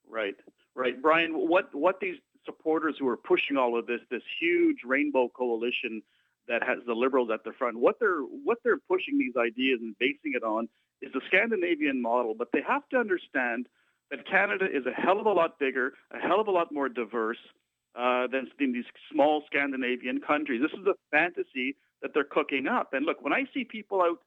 [0.07, 0.35] Right,
[0.75, 1.33] right, Brian.
[1.33, 6.01] What what these supporters who are pushing all of this, this huge rainbow coalition
[6.47, 9.95] that has the liberals at the front, what they're what they're pushing these ideas and
[9.99, 10.67] basing it on
[11.01, 12.33] is the Scandinavian model.
[12.35, 13.67] But they have to understand
[14.11, 16.89] that Canada is a hell of a lot bigger, a hell of a lot more
[16.89, 17.37] diverse
[17.95, 20.61] uh, than, these small Scandinavian countries.
[20.61, 22.93] This is a fantasy that they're cooking up.
[22.93, 24.19] And look, when I see people out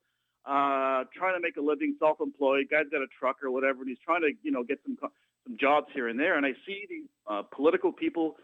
[0.44, 4.02] uh, trying to make a living, self-employed, guy's got a truck or whatever, and he's
[4.04, 7.06] trying to, you know, get some some jobs here and there, and I see these
[7.26, 8.36] uh, political people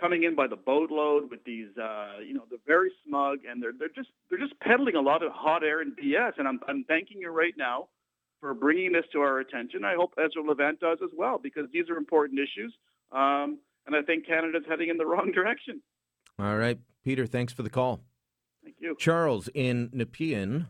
[0.00, 3.72] coming in by the boatload with these, uh, you know, they're very smug and they're
[3.78, 6.32] they're just they're just peddling a lot of hot air and BS.
[6.38, 7.88] And I'm I'm thanking you right now
[8.40, 9.84] for bringing this to our attention.
[9.84, 12.74] I hope Ezra Levant does as well because these are important issues.
[13.12, 15.82] Um, and I think Canada's heading in the wrong direction.
[16.38, 18.00] All right, Peter, thanks for the call.
[18.64, 18.96] Thank you.
[18.98, 20.68] Charles in Nepean.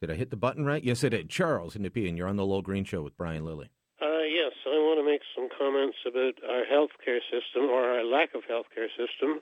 [0.00, 0.84] Did I hit the button right?
[0.84, 1.30] Yes, I did.
[1.30, 3.70] Charles in Nepean, you're on the Lowell Green Show with Brian Lilly.
[4.00, 8.34] Uh, yes, I want to make some comments about our healthcare system or our lack
[8.34, 9.40] of healthcare system.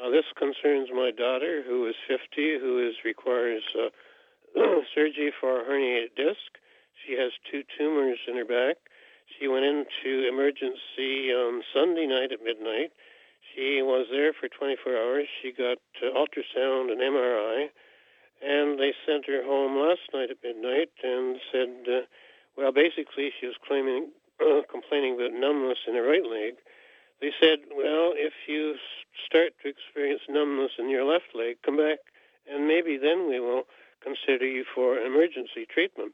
[0.00, 3.90] Uh, this concerns my daughter, who is 50, who is requires uh,
[4.94, 6.56] surgery for a herniated disc.
[7.04, 8.76] She has two tumors in her back.
[9.38, 12.92] She went into emergency on Sunday night at midnight.
[13.54, 15.26] She was there for 24 hours.
[15.40, 17.68] She got uh, ultrasound and MRI,
[18.40, 22.00] and they sent her home last night at midnight and said, uh,
[22.56, 26.54] well, basically she was claiming, uh, complaining about numbness in her right leg.
[27.20, 28.74] They said, well, if you
[29.26, 31.98] start to experience numbness in your left leg, come back,
[32.50, 33.64] and maybe then we will
[34.02, 36.12] consider you for emergency treatment.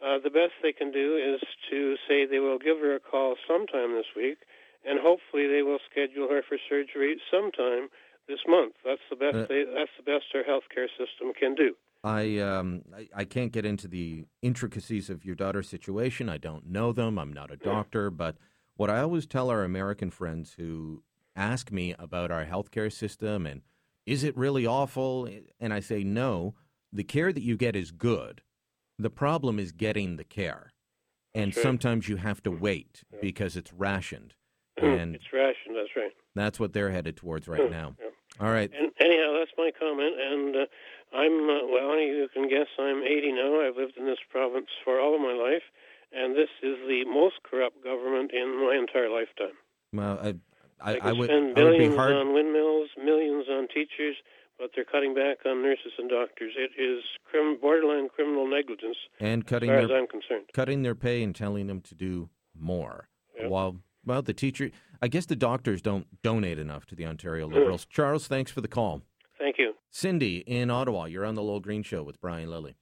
[0.00, 3.36] Uh, the best they can do is to say they will give her a call
[3.46, 4.38] sometime this week,
[4.84, 7.88] and hopefully they will schedule her for surgery sometime
[8.26, 8.74] this month.
[8.84, 9.36] That's the best.
[9.36, 11.74] Uh, they, that's the best our healthcare system can do.
[12.02, 16.30] I um I, I can't get into the intricacies of your daughter's situation.
[16.30, 17.18] I don't know them.
[17.18, 18.36] I'm not a doctor, but
[18.76, 21.02] what I always tell our American friends who
[21.36, 23.60] ask me about our healthcare system and
[24.06, 25.28] is it really awful?
[25.60, 26.54] And I say no.
[26.90, 28.40] The care that you get is good.
[29.00, 30.72] The problem is getting the care.
[31.34, 34.34] And sometimes you have to wait because it's rationed.
[34.76, 35.76] And it's rationed.
[35.76, 36.12] That's right.
[36.34, 37.94] that's what they're headed towards right now.
[38.40, 38.70] All right.
[38.76, 40.14] And anyhow, that's my comment.
[40.20, 40.66] And uh,
[41.16, 41.98] I'm uh, well.
[41.98, 43.60] You can guess I'm 80 now.
[43.60, 45.62] I've lived in this province for all of my life,
[46.12, 49.56] and this is the most corrupt government in my entire lifetime.
[49.92, 50.34] Well, I,
[50.80, 52.12] I, They I would, spend I would billions be hard.
[52.12, 54.16] on windmills, millions on teachers,
[54.60, 56.52] but they're cutting back on nurses and doctors.
[56.56, 60.44] It is crim- borderline criminal negligence, and cutting as far their as I'm concerned.
[60.52, 63.08] cutting their pay and telling them to do more.
[63.38, 63.48] Yeah.
[63.48, 64.70] While well, the teacher,
[65.02, 67.86] I guess the doctors don't donate enough to the Ontario Liberals.
[67.86, 69.02] Charles, thanks for the call.
[69.38, 69.74] Thank you.
[69.90, 72.76] Cindy in Ottawa, you're on the Lowell Green Show with Brian Lilly.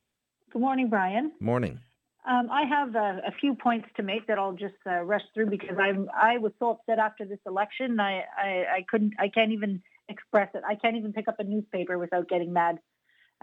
[0.52, 1.32] Good morning, Brian.
[1.40, 1.80] Morning.
[2.28, 5.46] Um, I have a, a few points to make that I'll just uh, rush through
[5.46, 7.98] because I'm I was so upset after this election.
[8.00, 10.62] I, I I couldn't I can't even express it.
[10.68, 12.78] I can't even pick up a newspaper without getting mad.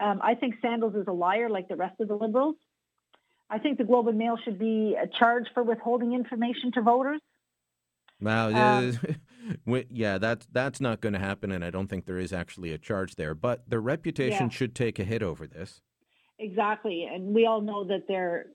[0.01, 2.55] Um, I think Sandals is a liar like the rest of the Liberals.
[3.49, 7.21] I think the Globe and Mail should be charged for withholding information to voters.
[8.19, 8.97] Well, um,
[9.89, 12.77] yeah, that's that's not going to happen, and I don't think there is actually a
[12.77, 13.35] charge there.
[13.35, 14.49] But their reputation yeah.
[14.49, 15.81] should take a hit over this.
[16.39, 18.47] Exactly, and we all know that they're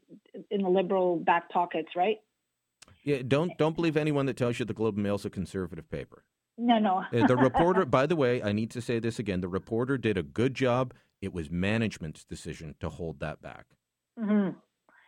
[0.51, 2.16] in the liberal back pockets, right?
[3.05, 5.90] Yeah, don't don't believe anyone that tells you the Globe and Mail is a conservative
[5.90, 6.25] paper.
[6.62, 7.05] No, no.
[7.12, 9.40] Uh, the reporter, by the way, I need to say this again.
[9.40, 10.92] The reporter did a good job.
[11.23, 13.64] It was management's decision to hold that back.
[14.18, 14.59] Mm-hmm.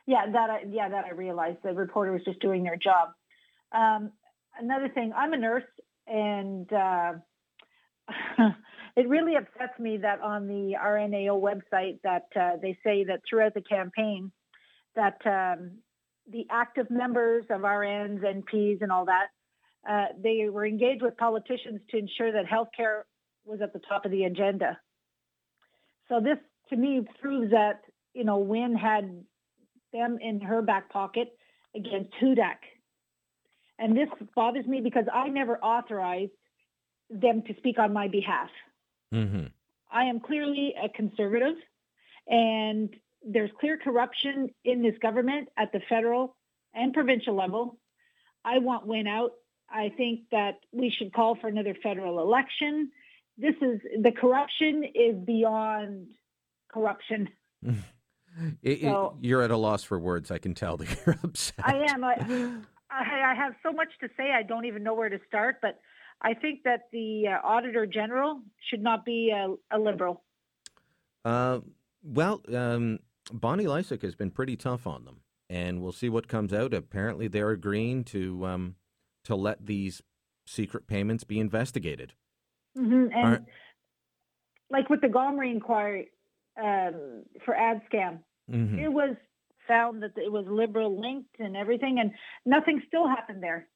[0.07, 1.59] Yeah, that I, yeah that I realized.
[1.63, 3.11] The reporter was just doing their job.
[3.73, 4.13] Um,
[4.59, 5.63] another thing, I'm a nurse,
[6.07, 7.13] and uh,
[8.97, 13.53] it really upsets me that on the RNAO website that uh, they say that throughout
[13.53, 14.33] the campaign
[14.97, 15.73] that um,
[16.31, 19.29] the active members of RNs, NPs, and all that,
[19.89, 23.03] uh, they were engaged with politicians to ensure that healthcare
[23.45, 24.79] was at the top of the agenda.
[26.09, 26.39] So this,
[26.71, 27.83] to me, proves that
[28.15, 29.25] you know Wynne had
[29.93, 31.29] them in her back pocket
[31.75, 32.59] against Hudak,
[33.79, 36.33] and this bothers me because I never authorized
[37.11, 38.49] them to speak on my behalf.
[39.13, 39.47] Mm-hmm.
[39.91, 41.57] I am clearly a conservative,
[42.29, 46.37] and there's clear corruption in this government at the federal
[46.75, 47.79] and provincial level.
[48.45, 49.33] I want Wynne out.
[49.73, 52.91] I think that we should call for another federal election.
[53.39, 56.09] This is the corruption is beyond
[56.73, 57.29] corruption.
[58.63, 60.31] It, so, it, you're at a loss for words.
[60.31, 61.67] I can tell that you're upset.
[61.67, 62.03] I am.
[62.03, 62.15] I,
[62.91, 64.33] I, have so much to say.
[64.33, 65.57] I don't even know where to start.
[65.61, 65.81] But
[66.23, 70.23] I think that the uh, Auditor General should not be a, a liberal.
[71.25, 71.61] Uh,
[72.03, 76.53] well, um, Bonnie Lysyk has been pretty tough on them, and we'll see what comes
[76.53, 76.75] out.
[76.75, 78.77] Apparently, they're agreeing to um,
[79.25, 80.03] to let these
[80.47, 82.15] secret payments be investigated.
[82.77, 83.07] Mm-hmm.
[83.15, 83.47] And
[84.71, 86.09] like with the Gomery inquiry
[86.61, 88.19] um, for ad scam,
[88.51, 88.79] mm-hmm.
[88.79, 89.17] it was
[89.69, 92.13] found that it was liberal linked and everything, and
[92.45, 93.69] nothing still happened there.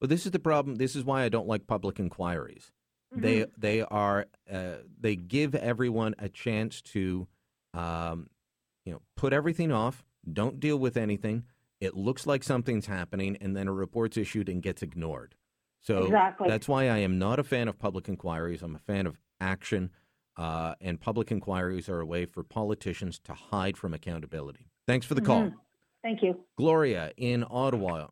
[0.00, 0.76] Well, this is the problem.
[0.76, 2.70] This is why I don't like public inquiries.
[3.12, 3.22] Mm-hmm.
[3.22, 7.26] They they are uh, they give everyone a chance to,
[7.72, 8.28] um,
[8.84, 10.04] you know, put everything off.
[10.30, 11.44] Don't deal with anything.
[11.84, 15.34] It looks like something's happening, and then a report's issued and gets ignored.
[15.80, 16.48] So exactly.
[16.48, 18.62] that's why I am not a fan of public inquiries.
[18.62, 19.90] I'm a fan of action,
[20.36, 24.70] uh, and public inquiries are a way for politicians to hide from accountability.
[24.86, 25.42] Thanks for the call.
[25.42, 25.56] Mm-hmm.
[26.02, 26.40] Thank you.
[26.56, 28.06] Gloria in Ottawa.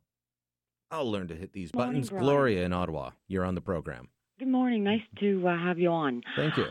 [0.90, 2.10] I'll learn to hit these morning, buttons.
[2.10, 2.24] Brian.
[2.24, 4.08] Gloria in Ottawa, you're on the program.
[4.38, 4.84] Good morning.
[4.84, 6.22] Nice to uh, have you on.
[6.36, 6.66] Thank you.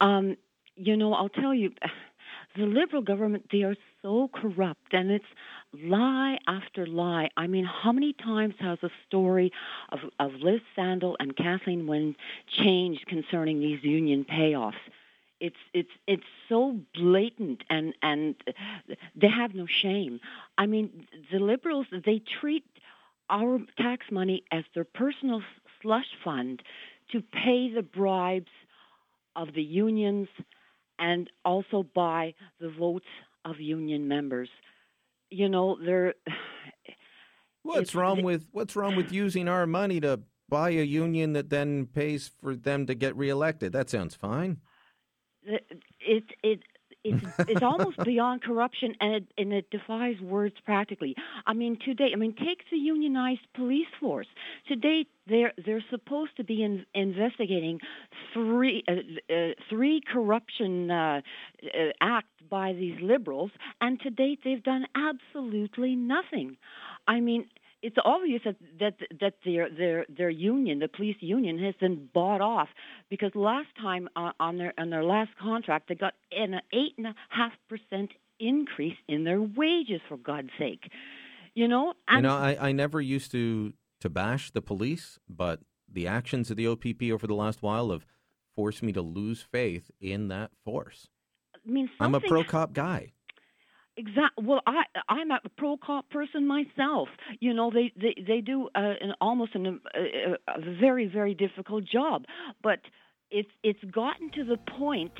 [0.00, 0.36] Um,
[0.74, 1.70] you know, I'll tell you,
[2.56, 5.24] the Liberal government, they are so corrupt, and it's
[5.72, 7.28] lie after lie.
[7.36, 9.52] I mean, how many times has the story
[9.90, 12.16] of, of Liz Sandals and Kathleen Wynne
[12.48, 14.74] changed concerning these union payoffs?
[15.40, 18.34] It's it's it's so blatant and and
[19.16, 20.20] they have no shame.
[20.58, 22.64] I mean, the liberals they treat
[23.30, 25.42] our tax money as their personal
[25.80, 26.62] slush fund
[27.12, 28.50] to pay the bribes
[29.34, 30.28] of the unions
[30.98, 33.06] and also buy the votes
[33.46, 34.50] of union members.
[35.30, 36.14] You know, they're
[37.62, 41.86] What's wrong with what's wrong with using our money to buy a union that then
[41.86, 43.72] pays for them to get reelected?
[43.72, 44.58] That sounds fine
[46.00, 46.60] it it
[47.04, 51.14] it's it's almost beyond corruption and it and it defies words practically.
[51.46, 54.26] I mean today I mean take the unionized police force.
[54.68, 57.80] Today they're they're supposed to be in, investigating
[58.34, 58.92] three uh,
[59.32, 61.20] uh, three corruption uh,
[61.64, 61.68] uh
[62.00, 66.56] acts by these liberals and to date they've done absolutely nothing.
[67.06, 67.46] I mean
[67.82, 72.40] it's obvious that that that their their their union, the police union, has been bought
[72.40, 72.68] off
[73.08, 77.06] because last time uh, on their on their last contract they got an eight and
[77.06, 80.00] a half percent increase in their wages.
[80.08, 80.90] For God's sake,
[81.54, 81.94] you know.
[82.08, 86.50] And you know, I I never used to to bash the police, but the actions
[86.50, 88.06] of the OPP over the last while have
[88.54, 91.08] forced me to lose faith in that force.
[91.54, 93.12] I mean, I'm a pro cop guy.
[94.00, 94.46] Exactly.
[94.46, 97.08] Well, I I'm a pro cop person myself.
[97.38, 101.84] You know, they they they do uh, an almost an, a, a very very difficult
[101.84, 102.24] job,
[102.62, 102.78] but
[103.30, 105.12] it's it's gotten to the point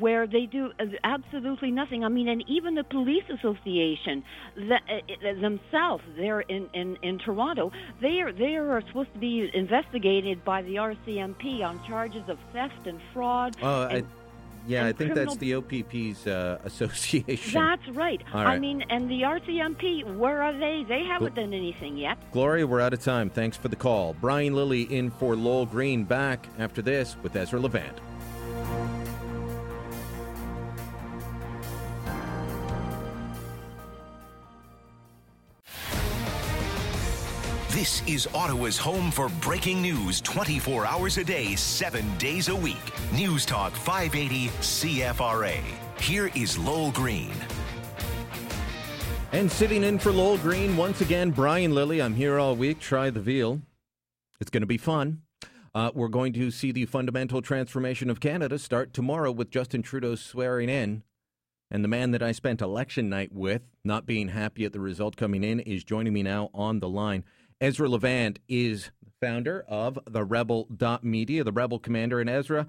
[0.00, 0.70] where they do
[1.04, 2.04] absolutely nothing.
[2.04, 4.22] I mean, and even the police association
[4.56, 7.70] the, uh, themselves, they're in, in, in Toronto,
[8.02, 12.86] they are they are supposed to be investigated by the RCMP on charges of theft
[12.86, 13.56] and fraud.
[13.62, 14.17] Oh, and, I,
[14.68, 17.54] yeah, I think that's the OPP's uh, association.
[17.54, 18.22] That's right.
[18.32, 18.46] right.
[18.46, 20.84] I mean, and the RCMP, where are they?
[20.86, 22.18] They haven't Gl- done anything yet.
[22.32, 23.30] Gloria, we're out of time.
[23.30, 24.14] Thanks for the call.
[24.20, 26.04] Brian Lilly in for Lowell Green.
[26.04, 27.98] Back after this with Ezra Levant.
[37.70, 42.76] This is Ottawa's home for breaking news 24 hours a day, 7 days a week.
[43.12, 45.60] News Talk 580 CFRA.
[46.00, 47.30] Here is Lowell Green.
[49.32, 52.00] And sitting in for Lowell Green, once again, Brian Lilly.
[52.00, 52.80] I'm here all week.
[52.80, 53.60] Try the veal.
[54.40, 55.20] It's going to be fun.
[55.74, 60.14] Uh, we're going to see the fundamental transformation of Canada start tomorrow with Justin Trudeau
[60.14, 61.02] swearing in.
[61.70, 65.18] And the man that I spent election night with, not being happy at the result
[65.18, 67.24] coming in, is joining me now on the line.
[67.60, 68.90] Ezra Levant is
[69.20, 70.68] founder of the Rebel
[71.02, 72.20] Media, the Rebel Commander.
[72.20, 72.66] And Ezra,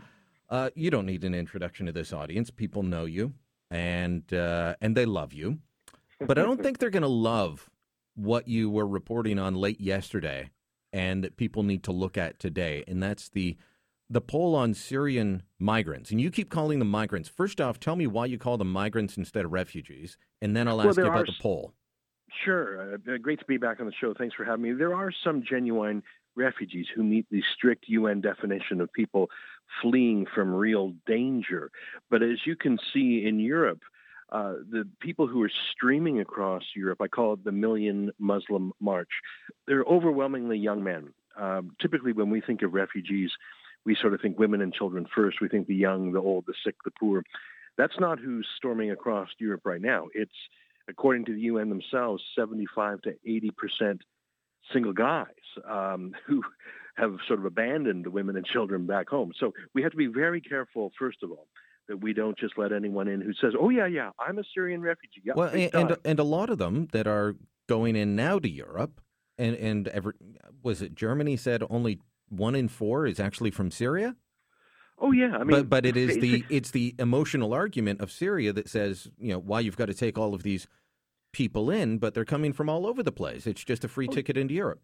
[0.50, 2.50] uh, you don't need an introduction to this audience.
[2.50, 3.34] People know you,
[3.70, 5.60] and uh, and they love you.
[6.20, 7.70] But I don't think they're going to love
[8.16, 10.50] what you were reporting on late yesterday,
[10.92, 12.84] and that people need to look at today.
[12.88, 13.58] And that's the
[14.10, 16.10] the poll on Syrian migrants.
[16.10, 17.30] And you keep calling them migrants.
[17.30, 20.82] First off, tell me why you call them migrants instead of refugees, and then I'll
[20.82, 21.32] ask well, you about are...
[21.32, 21.74] the poll.
[22.44, 22.94] Sure.
[22.94, 24.14] Uh, great to be back on the show.
[24.14, 24.72] Thanks for having me.
[24.74, 26.04] There are some genuine
[26.36, 29.30] refugees who meet the strict UN definition of people
[29.82, 31.72] fleeing from real danger.
[32.10, 33.82] But as you can see in Europe,
[34.32, 39.10] uh, the people who are streaming across Europe, I call it the Million Muslim March,
[39.68, 41.10] they're overwhelmingly young men.
[41.38, 43.32] Um, typically, when we think of refugees,
[43.86, 45.42] we sort of think women and children first.
[45.42, 47.24] We think the young, the old, the sick, the poor.
[47.78, 50.08] That's not who's storming across Europe right now.
[50.14, 50.32] It's
[50.90, 54.02] according to the UN themselves, 75 to 80 percent
[54.74, 55.26] single guys
[55.70, 56.44] um, who
[56.96, 59.32] have sort of abandoned the women and children back home.
[59.40, 61.48] So we have to be very careful, first of all,
[61.88, 64.82] that we don't just let anyone in who says, "Oh yeah, yeah, I'm a Syrian
[64.82, 67.36] refugee." Yeah, well, and, and, and a lot of them that are
[67.68, 69.02] going in now to Europe,
[69.38, 70.16] and and ever
[70.62, 74.16] was it Germany said only one in four is actually from Syria.
[75.02, 78.52] Oh yeah, I mean, but but it is the it's the emotional argument of Syria
[78.54, 80.68] that says you know why you've got to take all of these
[81.32, 83.48] people in, but they're coming from all over the place.
[83.48, 84.82] It's just a free oh, ticket into Europe.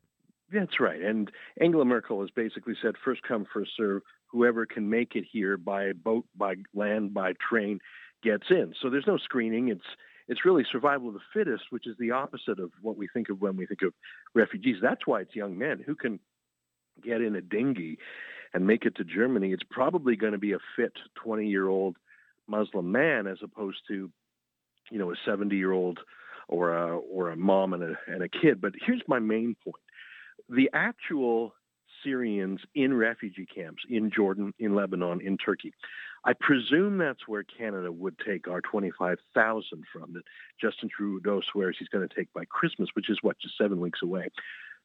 [0.51, 4.03] That's right, and Angela Merkel has basically said first come first serve.
[4.27, 7.79] Whoever can make it here by boat, by land, by train,
[8.23, 8.73] gets in.
[8.81, 9.69] So there's no screening.
[9.69, 9.85] It's
[10.27, 13.41] it's really survival of the fittest, which is the opposite of what we think of
[13.41, 13.93] when we think of
[14.33, 14.77] refugees.
[14.81, 16.19] That's why it's young men who can
[17.03, 17.97] get in a dinghy
[18.55, 21.97] and make it to Germany, it's probably going to be a fit 20 year old
[22.47, 24.09] Muslim man as opposed to,
[24.89, 25.99] you know, a 70 year old
[26.47, 28.61] or a, or a mom and a, and a kid.
[28.61, 29.75] But here's my main point
[30.47, 31.53] the actual
[32.03, 35.73] Syrians in refugee camps in Jordan, in Lebanon, in Turkey.
[36.23, 40.23] I presume that's where Canada would take our 25,000 from that
[40.61, 43.99] Justin Trudeau swears he's going to take by Christmas, which is what, just seven weeks
[44.01, 44.29] away.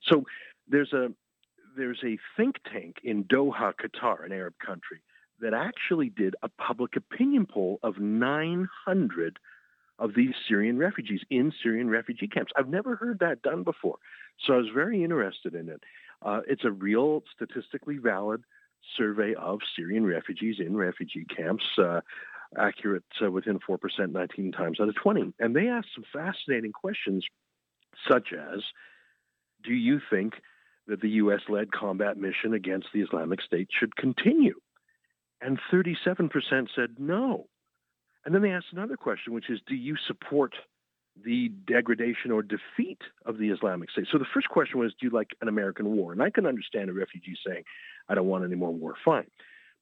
[0.02, 0.24] So
[0.68, 1.10] there's a
[1.80, 5.00] there's a think tank in Doha, Qatar, an Arab country,
[5.40, 9.38] that actually did a public opinion poll of 900
[9.98, 12.52] of these Syrian refugees in Syrian refugee camps.
[12.54, 13.96] I've never heard that done before.
[14.44, 15.82] So I was very interested in it.
[16.20, 18.44] Uh, it's a real statistically valid
[18.98, 22.00] survey of Syrian refugees in refugee camps, uh,
[22.58, 23.78] accurate uh, within 4%,
[24.12, 25.32] 19 times out of 20.
[25.38, 27.24] And they asked some fascinating questions,
[28.10, 28.60] such as
[29.64, 30.34] Do you think
[30.86, 31.40] that the U.S.
[31.48, 34.54] led combat mission against the Islamic State should continue.
[35.40, 36.30] And 37%
[36.74, 37.46] said no.
[38.24, 40.54] And then they asked another question, which is Do you support
[41.24, 44.06] the degradation or defeat of the Islamic State?
[44.10, 46.12] So the first question was Do you like an American war?
[46.12, 47.64] And I can understand a refugee saying,
[48.08, 48.94] I don't want any more war.
[49.04, 49.30] Fine.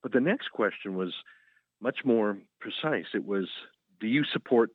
[0.02, 1.12] But the next question was
[1.80, 3.06] much more precise.
[3.14, 3.48] It was
[4.00, 4.70] Do you support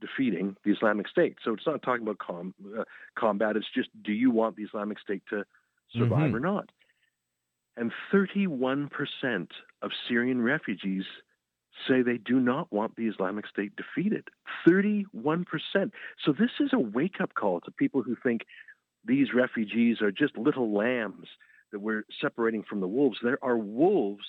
[0.00, 1.36] defeating the Islamic State?
[1.44, 2.84] So it's not talking about com- uh,
[3.16, 5.44] combat, it's just do you want the Islamic State to
[5.92, 6.36] survive mm-hmm.
[6.36, 6.70] or not.
[7.76, 8.88] And 31%
[9.82, 11.04] of Syrian refugees
[11.86, 14.28] say they do not want the Islamic State defeated.
[14.68, 15.06] 31%.
[16.24, 18.42] So this is a wake up call to people who think
[19.04, 21.28] these refugees are just little lambs
[21.70, 23.18] that we're separating from the wolves.
[23.22, 24.24] There are wolves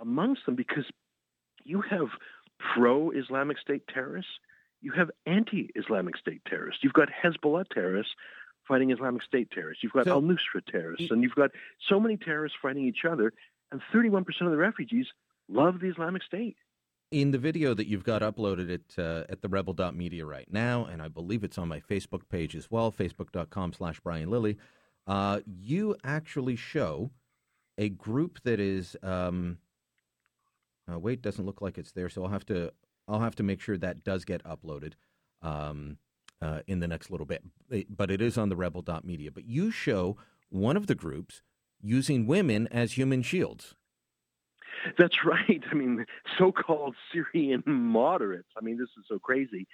[0.00, 0.84] amongst them because
[1.64, 2.08] you have
[2.74, 4.32] pro Islamic State terrorists,
[4.80, 8.12] you have anti Islamic State terrorists, you've got Hezbollah terrorists
[8.66, 9.82] fighting Islamic State terrorists.
[9.82, 11.50] You've got so, Al Nusra terrorists, and you've got
[11.88, 13.32] so many terrorists fighting each other.
[13.70, 15.06] And 31% of the refugees
[15.48, 16.56] love the Islamic State.
[17.10, 21.02] In the video that you've got uploaded at uh, at the rebel.media right now, and
[21.02, 24.56] I believe it's on my Facebook page as well, facebook.com slash Brian Lilley,
[25.06, 27.10] uh, you actually show
[27.76, 29.58] a group that is um,
[30.90, 32.72] uh, wait, doesn't look like it's there, so I'll have to
[33.08, 34.94] I'll have to make sure that does get uploaded.
[35.42, 35.98] Um,
[36.42, 37.42] uh, in the next little bit,
[37.88, 39.30] but it is on the rebel.media.
[39.30, 40.16] But you show
[40.50, 41.40] one of the groups
[41.80, 43.74] using women as human shields.
[44.98, 45.62] That's right.
[45.70, 46.04] I mean,
[46.38, 48.48] so-called Syrian moderates.
[48.58, 49.68] I mean, this is so crazy.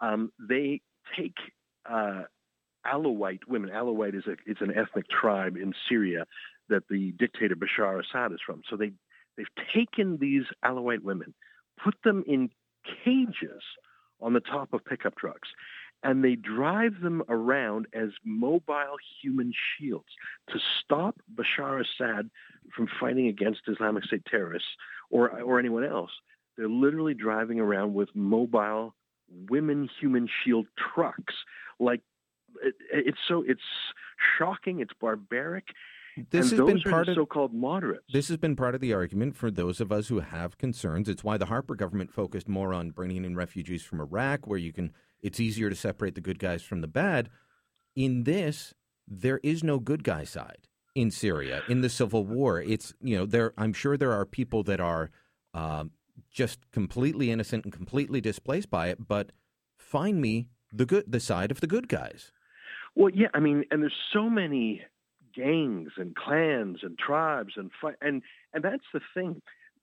[0.00, 0.80] Um, they
[1.16, 1.36] take
[1.88, 2.22] uh,
[2.86, 3.70] Alawite women.
[3.70, 6.24] Alawite is a it's an ethnic tribe in Syria
[6.68, 8.62] that the dictator Bashar Assad is from.
[8.70, 8.92] So they
[9.36, 11.34] they've taken these Alawite women,
[11.82, 12.50] put them in
[13.04, 13.62] cages
[14.20, 15.48] on the top of pickup trucks,
[16.02, 20.08] and they drive them around as mobile human shields
[20.50, 22.30] to stop Bashar Assad
[22.74, 24.68] from fighting against Islamic State terrorists
[25.10, 26.10] or or anyone else.
[26.56, 28.94] They're literally driving around with mobile
[29.48, 31.34] women human shield trucks.
[31.78, 32.00] Like
[32.62, 33.60] it, it's so it's
[34.38, 34.80] shocking.
[34.80, 35.64] It's barbaric.
[36.30, 38.04] This and has been part the of so-called moderates.
[38.10, 41.10] This has been part of the argument for those of us who have concerns.
[41.10, 44.72] It's why the Harper government focused more on bringing in refugees from Iraq, where you
[44.72, 44.92] can.
[45.26, 47.30] It's easier to separate the good guys from the bad.
[47.96, 48.74] In this,
[49.08, 52.60] there is no good guy side in Syria in the civil war.
[52.60, 53.52] It's you know there.
[53.58, 55.10] I'm sure there are people that are
[55.52, 55.90] um,
[56.30, 59.08] just completely innocent and completely displaced by it.
[59.08, 59.32] But
[59.76, 62.30] find me the good, the side of the good guys.
[62.94, 64.82] Well, yeah, I mean, and there's so many
[65.34, 68.22] gangs and clans and tribes and fi- and
[68.52, 69.42] and that's the thing.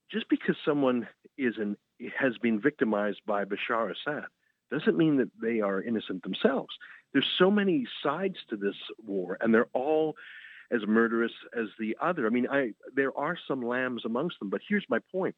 [0.09, 1.05] Just because someone
[1.37, 1.75] is an
[2.17, 4.27] has been victimized by Bashar Assad
[4.73, 6.75] doesn't mean that they are innocent themselves.
[7.13, 10.15] There's so many sides to this war, and they're all
[10.71, 12.25] as murderous as the other.
[12.25, 15.35] I mean, I there are some lambs amongst them, but here's my point.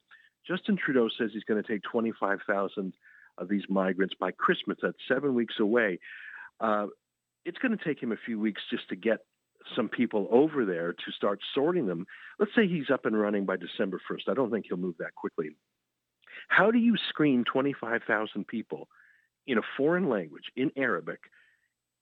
[0.47, 2.93] Justin Trudeau says he's going to take 25,000
[3.37, 4.77] of these migrants by Christmas.
[4.81, 5.99] That's seven weeks away.
[6.59, 6.87] Uh,
[7.43, 9.19] it's going to take him a few weeks just to get
[9.75, 12.05] some people over there to start sorting them.
[12.39, 14.29] Let's say he's up and running by December 1st.
[14.29, 15.49] I don't think he'll move that quickly.
[16.47, 18.87] How do you screen 25,000 people
[19.47, 21.19] in a foreign language, in Arabic,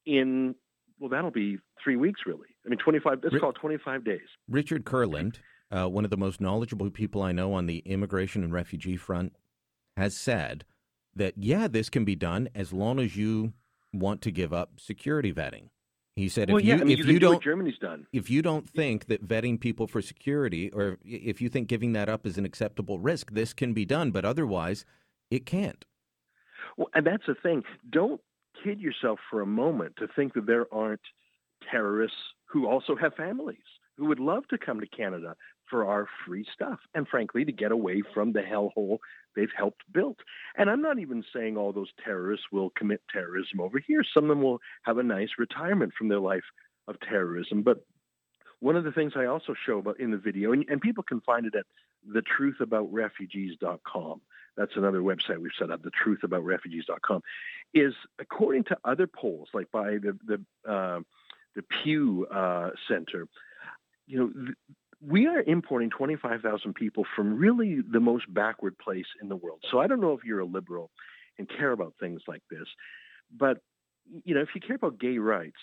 [0.06, 0.56] in,
[1.00, 2.48] well, that'll be three weeks really.
[2.66, 4.22] I mean, 25, let's call it 25 days.
[4.48, 5.38] Richard Kurland,
[5.72, 9.34] uh, one of the most knowledgeable people I know on the immigration and refugee front,
[9.98, 10.66] has said
[11.16, 13.54] that, yeah, this can be done as long as you
[13.92, 15.70] want to give up security vetting.
[16.16, 17.78] He said, well, if yeah, you, I mean, if you, you do don't, what Germany's
[17.80, 18.06] done.
[18.14, 22.08] if you don't think that vetting people for security, or if you think giving that
[22.08, 24.12] up is an acceptable risk, this can be done.
[24.12, 24.86] But otherwise,
[25.32, 25.86] it can't.
[26.78, 27.64] Well, and that's the thing.
[27.90, 28.22] Don't
[28.64, 31.02] kid yourself for a moment to think that there aren't
[31.72, 33.58] terrorists who also have families
[33.98, 35.36] who would love to come to Canada
[35.70, 39.00] for our free stuff and frankly to get away from the hellhole
[39.36, 40.18] they've helped build.
[40.58, 44.04] And I'm not even saying all those terrorists will commit terrorism over here.
[44.14, 46.44] Some of them will have a nice retirement from their life
[46.88, 47.64] of terrorism.
[47.64, 47.86] But
[48.60, 51.22] one of the things I also show about in the video, and, and people can
[51.22, 51.66] find it at
[52.10, 54.22] thetruthaboutrefugees.com.
[54.56, 57.22] That's another website we've set up, thetruthaboutrefugees.com,
[57.74, 61.00] is according to other polls, like by the the uh,
[61.56, 63.28] the Pew uh, Center,
[64.08, 64.58] you know, th-
[65.06, 69.60] we are importing 25,000 people from really the most backward place in the world.
[69.70, 70.92] So I don't know if you're a liberal
[71.38, 72.68] and care about things like this,
[73.38, 73.58] but
[74.26, 75.60] you know, if you care about gay rights,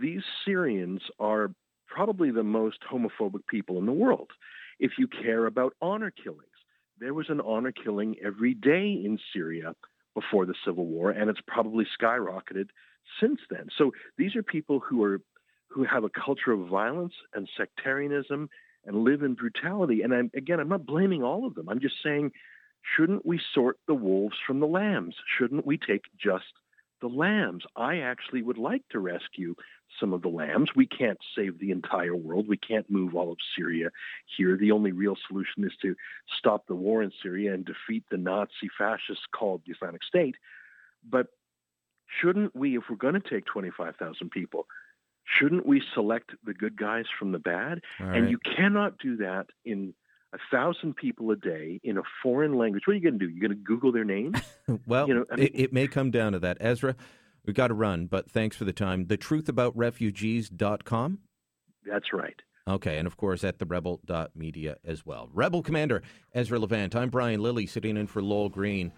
[0.00, 1.52] these Syrians are
[1.86, 4.30] probably the most homophobic people in the world.
[4.78, 6.42] If you care about honor killings,
[7.00, 9.74] there was an honor killing every day in Syria
[10.14, 12.68] before the civil war, and it's probably skyrocketed
[13.20, 13.68] since then.
[13.76, 15.20] So these are people who are
[15.70, 18.48] who have a culture of violence and sectarianism
[18.86, 20.00] and live in brutality.
[20.02, 21.68] And I'm, again, I'm not blaming all of them.
[21.68, 22.32] I'm just saying,
[22.96, 25.14] shouldn't we sort the wolves from the lambs?
[25.38, 26.46] Shouldn't we take just
[27.00, 27.64] the lambs?
[27.76, 29.54] I actually would like to rescue
[29.98, 30.70] some of the lambs.
[30.74, 32.48] We can't save the entire world.
[32.48, 33.90] We can't move all of Syria
[34.36, 34.56] here.
[34.56, 35.94] The only real solution is to
[36.38, 40.36] stop the war in Syria and defeat the Nazi fascists called the Islamic State.
[41.08, 41.28] But
[42.20, 44.66] shouldn't we, if we're going to take 25,000 people,
[45.24, 47.80] shouldn't we select the good guys from the bad?
[48.00, 49.94] All and you cannot do that in
[50.32, 52.82] a thousand people a day in a foreign language.
[52.86, 53.30] What are you going to do?
[53.32, 54.38] You're going to Google their names?
[54.86, 56.58] Well, You know, I mean- it, it may come down to that.
[56.60, 56.94] Ezra,
[57.46, 59.06] we've got to run, but thanks for the time.
[59.06, 61.18] TheTruthAboutRefugees.com.
[61.86, 62.36] That's right.
[62.68, 65.30] Okay, and of course at the rebel.media as well.
[65.32, 66.02] Rebel Commander
[66.34, 66.94] Ezra Levant.
[66.94, 68.92] I'm Brian Lilly sitting in for Lowell Green.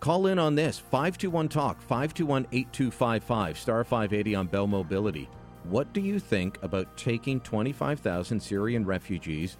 [0.00, 5.26] Call in on this 521 Talk, 521 8255, star 580 on Bell Mobility.
[5.64, 9.56] What do you think about taking 25,000 Syrian refugees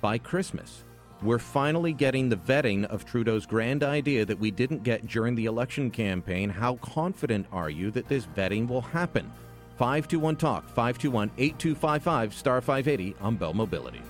[0.00, 0.82] by Christmas?
[1.22, 5.46] We're finally getting the vetting of Trudeau's grand idea that we didn't get during the
[5.46, 6.50] election campaign.
[6.50, 9.32] How confident are you that this vetting will happen?
[9.76, 14.02] 521 Talk, 521 8255, star 580 on Bell Mobility.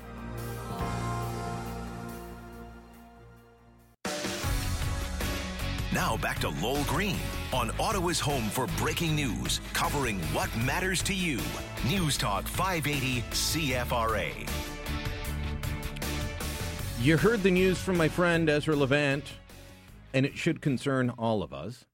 [5.92, 7.16] Now back to Lowell Green
[7.54, 11.40] on Ottawa's home for breaking news, covering what matters to you.
[11.88, 14.75] News Talk 580 CFRA.
[17.00, 19.24] You heard the news from my friend Ezra Levant,
[20.14, 21.84] and it should concern all of us.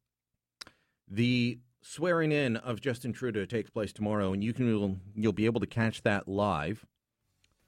[1.08, 5.60] The swearing in of Justin Trudeau takes place tomorrow, and you can you'll, be able
[5.60, 6.86] to catch that live.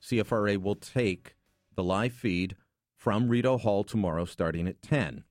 [0.00, 1.34] CFRA will take
[1.74, 2.56] the live feed
[2.96, 5.24] from Rideau Hall tomorrow, starting at ten.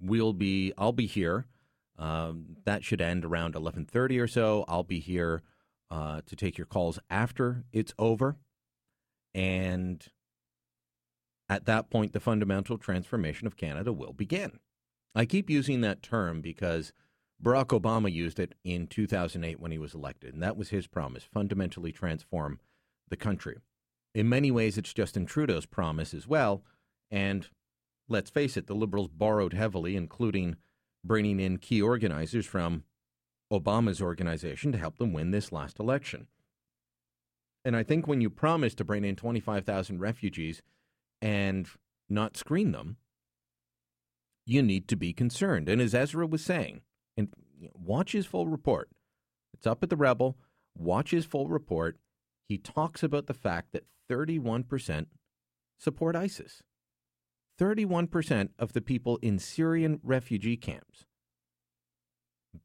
[0.00, 1.46] We'll be I'll be here.
[1.98, 4.66] Um, that should end around eleven thirty or so.
[4.68, 5.42] I'll be here
[5.90, 8.36] uh, to take your calls after it's over,
[9.34, 10.06] and
[11.48, 14.60] at that point, the fundamental transformation of Canada will begin.
[15.14, 16.92] I keep using that term because
[17.42, 21.24] Barack Obama used it in 2008 when he was elected, and that was his promise
[21.24, 22.60] fundamentally transform
[23.08, 23.56] the country.
[24.14, 26.62] In many ways, it's Justin Trudeau's promise as well.
[27.10, 27.48] And
[28.08, 30.56] let's face it, the Liberals borrowed heavily, including
[31.04, 32.84] bringing in key organizers from
[33.52, 36.26] Obama's organization to help them win this last election.
[37.64, 40.62] And I think when you promise to bring in 25,000 refugees
[41.20, 41.68] and
[42.08, 42.96] not screen them,
[44.46, 45.68] you need to be concerned.
[45.68, 46.82] And as Ezra was saying,
[47.16, 47.28] and
[47.74, 48.88] watch his full report.
[49.52, 50.38] It's up at the Rebel.
[50.76, 51.98] Watch his full report.
[52.48, 55.06] He talks about the fact that 31%
[55.78, 56.62] support ISIS.
[57.60, 61.04] 31% of the people in Syrian refugee camps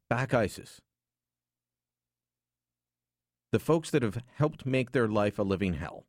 [0.08, 0.80] back ISIS.
[3.52, 6.06] The folks that have helped make their life a living hell.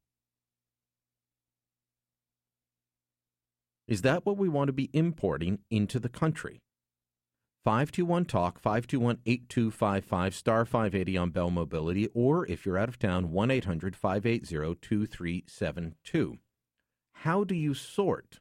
[3.87, 6.61] Is that what we want to be importing into the country?
[7.63, 13.31] 521 Talk, 521 8255, star 580 on Bell Mobility, or if you're out of town,
[13.31, 16.37] 1 800 580 2372.
[17.19, 18.39] How do you sort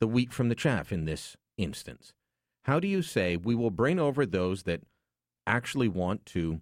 [0.00, 2.14] the wheat from the chaff in this instance?
[2.62, 4.82] How do you say we will bring over those that
[5.46, 6.60] actually want to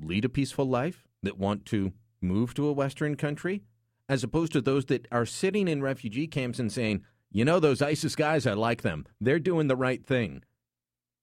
[0.00, 3.62] lead a peaceful life, that want to move to a Western country,
[4.08, 7.82] as opposed to those that are sitting in refugee camps and saying, you know, those
[7.82, 9.06] ISIS guys, I like them.
[9.20, 10.42] They're doing the right thing.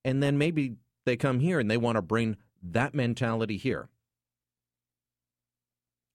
[0.03, 0.75] And then maybe
[1.05, 3.89] they come here and they want to bring that mentality here.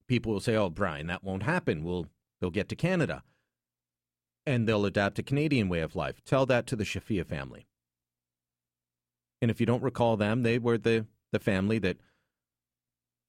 [0.07, 1.83] People will say, oh, Brian, that won't happen.
[1.83, 2.07] We'll,
[2.41, 3.23] they'll get to Canada
[4.47, 6.21] and they'll adapt a Canadian way of life.
[6.25, 7.67] Tell that to the Shafia family.
[9.43, 11.99] And if you don't recall them, they were the, the family that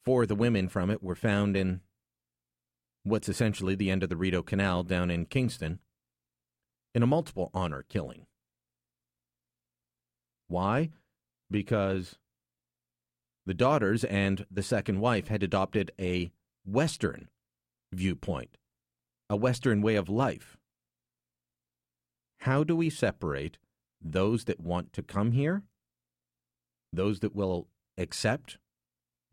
[0.03, 1.81] four of the women from it were found in
[3.03, 5.79] what's essentially the end of the Rideau Canal down in Kingston
[6.93, 8.27] in a multiple honor killing.
[10.47, 10.89] Why?
[11.49, 12.17] Because
[13.45, 16.31] the daughters and the second wife had adopted a
[16.65, 17.29] Western
[17.91, 18.57] viewpoint,
[19.29, 20.57] a Western way of life.
[22.41, 23.57] How do we separate
[24.01, 25.63] those that want to come here,
[26.91, 28.57] those that will accept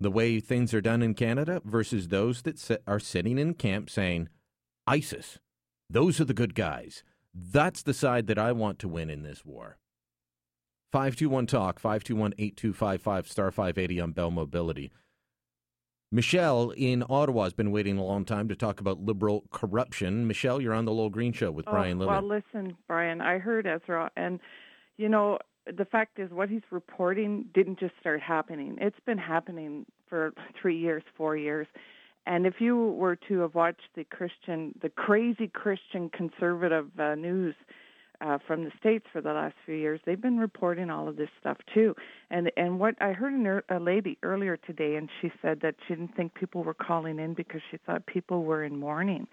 [0.01, 4.29] the way things are done in Canada, versus those that are sitting in camp saying,
[4.87, 5.39] ISIS,
[5.91, 7.03] those are the good guys.
[7.35, 9.79] That's the side that I want to win in this war.
[10.93, 14.91] 521 Talk, 521 8255, star 580 on Bell Mobility.
[16.11, 20.27] Michelle in Ottawa has been waiting a long time to talk about liberal corruption.
[20.27, 22.13] Michelle, you're on the Lowell Green Show with oh, Brian Lilley.
[22.13, 24.41] Well, listen, Brian, I heard Ezra, and,
[24.97, 25.39] you know,
[25.77, 28.77] the fact is what he's reporting didn't just start happening.
[28.81, 31.67] It's been happening for three years, four years.
[32.27, 37.55] And if you were to have watched the Christian, the crazy Christian conservative uh, news
[38.21, 41.31] uh, from the states for the last few years, they've been reporting all of this
[41.41, 41.95] stuff too.
[42.31, 46.17] And and what I heard a lady earlier today, and she said that she didn't
[46.17, 49.27] think people were calling in because she thought people were in mourning.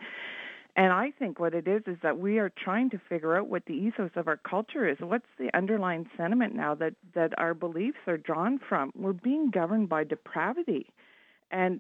[0.78, 3.66] And I think what it is is that we are trying to figure out what
[3.66, 4.98] the ethos of our culture is.
[5.00, 8.92] What's the underlying sentiment now that that our beliefs are drawn from?
[8.96, 10.88] We're being governed by depravity.
[11.50, 11.80] And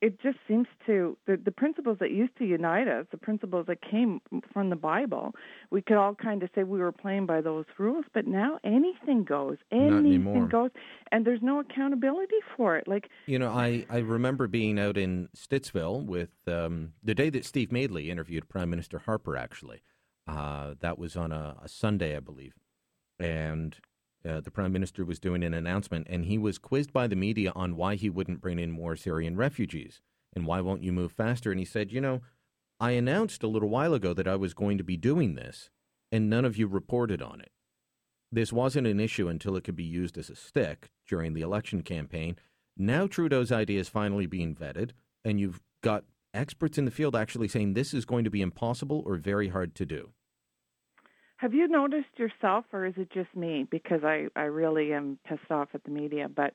[0.00, 3.78] it just seems to the, the principles that used to unite us, the principles that
[3.82, 4.20] came
[4.52, 5.32] from the Bible,
[5.70, 9.24] we could all kind of say we were playing by those rules, but now anything
[9.24, 10.70] goes, anything goes,
[11.12, 12.88] and there's no accountability for it.
[12.88, 17.44] Like you know, I I remember being out in Stittsville with um, the day that
[17.44, 19.36] Steve Madeley interviewed Prime Minister Harper.
[19.36, 19.82] Actually,
[20.26, 22.54] uh, that was on a, a Sunday, I believe,
[23.18, 23.76] and
[24.24, 27.52] uh, the prime minister was doing an announcement, and he was quizzed by the media
[27.54, 30.00] on why he wouldn't bring in more Syrian refugees
[30.34, 31.50] and why won't you move faster.
[31.50, 32.20] And he said, you know,
[32.78, 35.70] I announced a little while ago that I was going to be doing this,
[36.12, 37.50] and none of you reported on it.
[38.30, 41.82] This wasn't an issue until it could be used as a stick during the election
[41.82, 42.36] campaign.
[42.76, 44.90] Now Trudeau's idea is finally being vetted,
[45.24, 46.04] and you've got
[46.34, 49.74] experts in the field actually saying this is going to be impossible or very hard
[49.76, 50.10] to do.
[51.38, 53.66] Have you noticed yourself, or is it just me?
[53.70, 56.28] Because I, I really am pissed off at the media.
[56.28, 56.54] But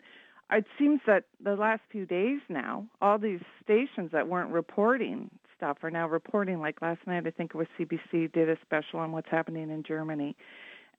[0.52, 5.78] it seems that the last few days now, all these stations that weren't reporting stuff
[5.84, 6.60] are now reporting.
[6.60, 9.84] Like last night, I think it was CBC did a special on what's happening in
[9.84, 10.36] Germany.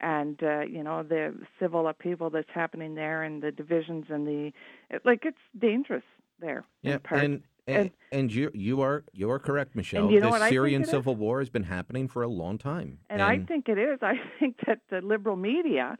[0.01, 4.53] and uh, you know the civil upheaval that's happening there, and the divisions and the
[4.91, 6.03] it, like it's dangerous
[6.41, 6.65] there.
[6.83, 10.11] Yeah, and and, and you you are you are correct, Michelle.
[10.11, 10.91] you know the what I think Syrian it is?
[10.91, 12.99] civil war has been happening for a long time.
[13.09, 13.99] And, I think it is.
[14.03, 15.97] I think that the liberal media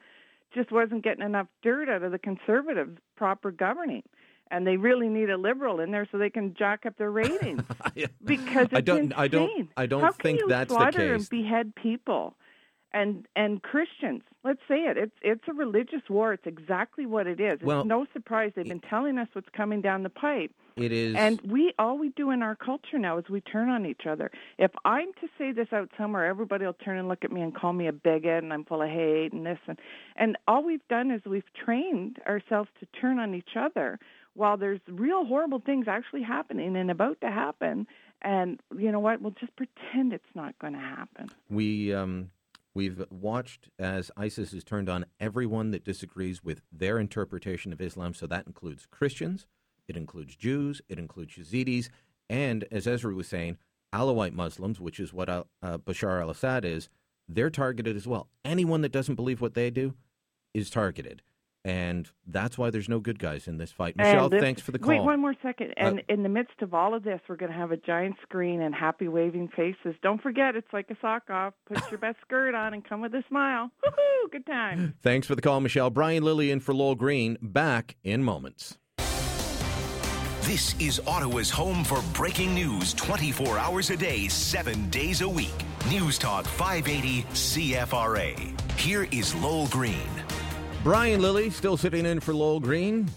[0.55, 4.03] just wasn't getting enough dirt out of the conservatives' proper governing.
[4.51, 7.63] And they really need a liberal in there so they can jack up their ratings
[8.23, 9.15] because it's I don't insane.
[9.17, 10.97] I don't I don't How can think you that's the case.
[10.99, 12.37] and behead people
[12.93, 14.23] and and Christians?
[14.45, 14.97] Let's say it.
[14.97, 16.33] It's it's a religious war.
[16.33, 17.55] It's exactly what it is.
[17.55, 20.53] It's Well, no surprise they've been telling us what's coming down the pipe.
[20.77, 23.85] It is And we all we do in our culture now is we turn on
[23.87, 24.31] each other.
[24.59, 27.55] If I'm to say this out somewhere, everybody will turn and look at me and
[27.55, 29.79] call me a bigot and I'm full of hate and this and
[30.17, 33.99] and all we've done is we've trained ourselves to turn on each other
[34.35, 37.87] while there's real horrible things actually happening and about to happen.
[38.23, 39.21] And you know what?
[39.21, 41.29] We'll just pretend it's not going to happen.
[41.51, 42.31] We um,
[42.75, 48.15] we've watched as ISIS has turned on everyone that disagrees with their interpretation of Islam.
[48.15, 49.47] So that includes Christians,
[49.89, 51.89] it includes Jews, it includes Yazidis,
[52.29, 53.59] and as Ezra was saying,
[53.93, 56.89] Alawite Muslims, which is what uh, uh, Bashar al-Assad is.
[57.29, 58.29] They're targeted as well.
[58.45, 59.95] Anyone that doesn't believe what they do
[60.55, 61.23] is targeted.
[61.65, 63.97] And that's why there's no good guys in this fight.
[63.97, 64.89] Michelle, And if- thanks for the call.
[64.89, 65.71] Wait one more second.
[65.77, 68.17] Uh, And in the midst of all of this, we're going to have a giant
[68.23, 69.95] screen and happy waving faces.
[70.03, 71.55] Don't forget, it's like a sock off.
[71.67, 73.71] Put your best skirt on and come with a smile.
[73.87, 74.31] Woohoo!
[74.33, 74.95] Good time.
[75.03, 75.91] Thanks for the call, Michelle.
[75.91, 77.39] Brian Lilly in for Lowell Green.
[77.41, 78.77] Back in moments.
[80.43, 85.55] This is Ottawa's home for breaking news 24 hours a day, 7 days a week.
[85.89, 88.79] News Talk 580 CFRA.
[88.79, 89.97] Here is Lowell Green.
[90.83, 93.09] Brian Lilly still sitting in for Lowell Green.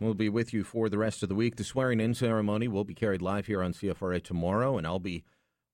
[0.00, 1.56] We'll be with you for the rest of the week.
[1.56, 5.24] The swearing in ceremony will be carried live here on CFRA tomorrow, and I'll be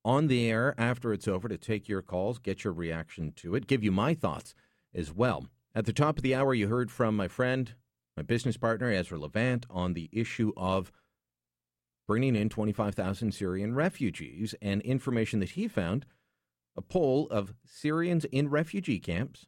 [0.04, 3.68] on the air after it's over to take your calls, get your reaction to it,
[3.68, 4.52] give you my thoughts
[4.92, 5.46] as well.
[5.76, 7.72] At the top of the hour, you heard from my friend,
[8.16, 10.90] my business partner, Ezra Levant, on the issue of
[12.08, 16.04] bringing in 25,000 Syrian refugees and information that he found
[16.76, 19.46] a poll of Syrians in refugee camps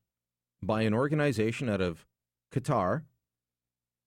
[0.62, 2.06] by an organization out of
[2.52, 3.02] Qatar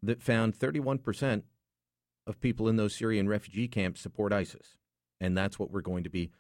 [0.02, 1.44] that found 31%
[2.28, 4.78] of people in those Syrian refugee camps support ISIS.
[5.20, 6.32] And that's what we're going to be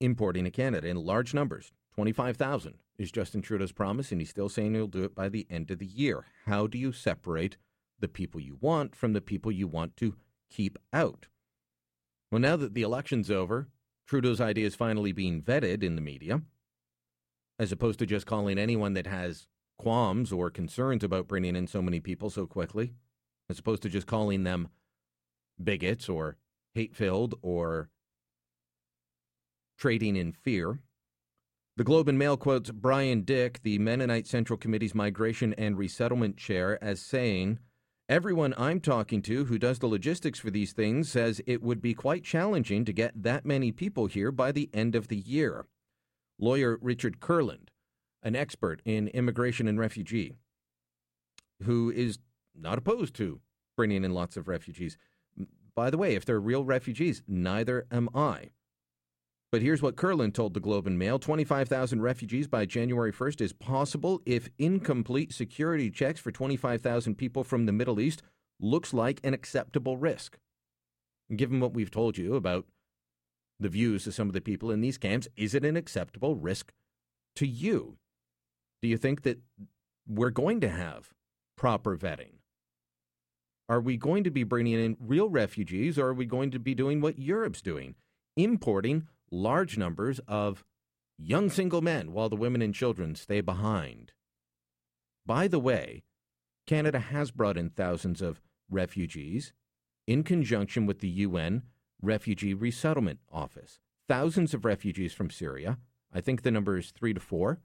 [0.00, 1.72] importing to Canada in large numbers.
[1.94, 5.70] 25,000 is Justin Trudeau's promise, and he's still saying he'll do it by the end
[5.70, 6.24] of the year.
[6.46, 7.56] How do you separate
[8.00, 10.16] the people you want from the people you want to
[10.50, 11.26] keep out?
[12.30, 13.68] Well, now that the election's over,
[14.06, 16.42] Trudeau's idea is finally being vetted in the media
[17.58, 19.46] as opposed to just calling anyone that has
[19.78, 22.94] qualms or concerns about bringing in so many people so quickly,
[23.48, 24.68] as opposed to just calling them
[25.62, 26.36] bigots or
[26.74, 27.90] hate filled or
[29.78, 30.78] trading in fear.
[31.76, 36.82] The Globe and Mail quotes Brian Dyck, the Mennonite Central Committee's Migration and Resettlement Chair,
[36.84, 37.58] as saying,
[38.08, 41.94] Everyone I'm talking to who does the logistics for these things says it would be
[41.94, 45.66] quite challenging to get that many people here by the end of the year.
[46.38, 47.68] Lawyer Richard Kurland,
[48.22, 50.36] an expert in immigration and refugee,
[51.62, 52.18] who is
[52.54, 53.40] not opposed to
[53.76, 54.96] bringing in lots of refugees.
[55.74, 58.50] By the way, if they're real refugees, neither am I.
[59.50, 63.52] But here's what Kurland told the Globe and Mail 25,000 refugees by January 1st is
[63.52, 68.22] possible if incomplete security checks for 25,000 people from the Middle East
[68.58, 70.38] looks like an acceptable risk.
[71.34, 72.66] Given what we've told you about
[73.62, 76.72] the views of some of the people in these camps, is it an acceptable risk
[77.36, 77.96] to you?
[78.80, 79.40] Do you think that
[80.06, 81.10] we're going to have
[81.56, 82.34] proper vetting?
[83.68, 86.74] Are we going to be bringing in real refugees or are we going to be
[86.74, 87.94] doing what Europe's doing?
[88.36, 90.64] Importing large numbers of
[91.18, 94.12] young single men while the women and children stay behind.
[95.24, 96.02] By the way,
[96.66, 98.40] Canada has brought in thousands of
[98.70, 99.52] refugees
[100.06, 101.62] in conjunction with the UN
[102.02, 103.78] Refugee Resettlement Office.
[104.08, 105.78] Thousands of refugees from Syria.
[106.12, 107.60] I think the number is three to four.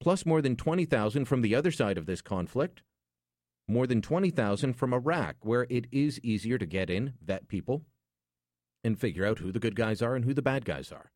[0.00, 2.82] Plus more than 20,000 from the other side of this conflict.
[3.68, 7.82] More than 20,000 from Iraq, where it is easier to get in, vet people,
[8.82, 11.12] and figure out who the good guys are and who the bad guys are.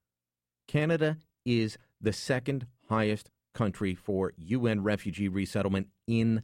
[0.67, 6.43] Canada is the second highest country for UN refugee resettlement in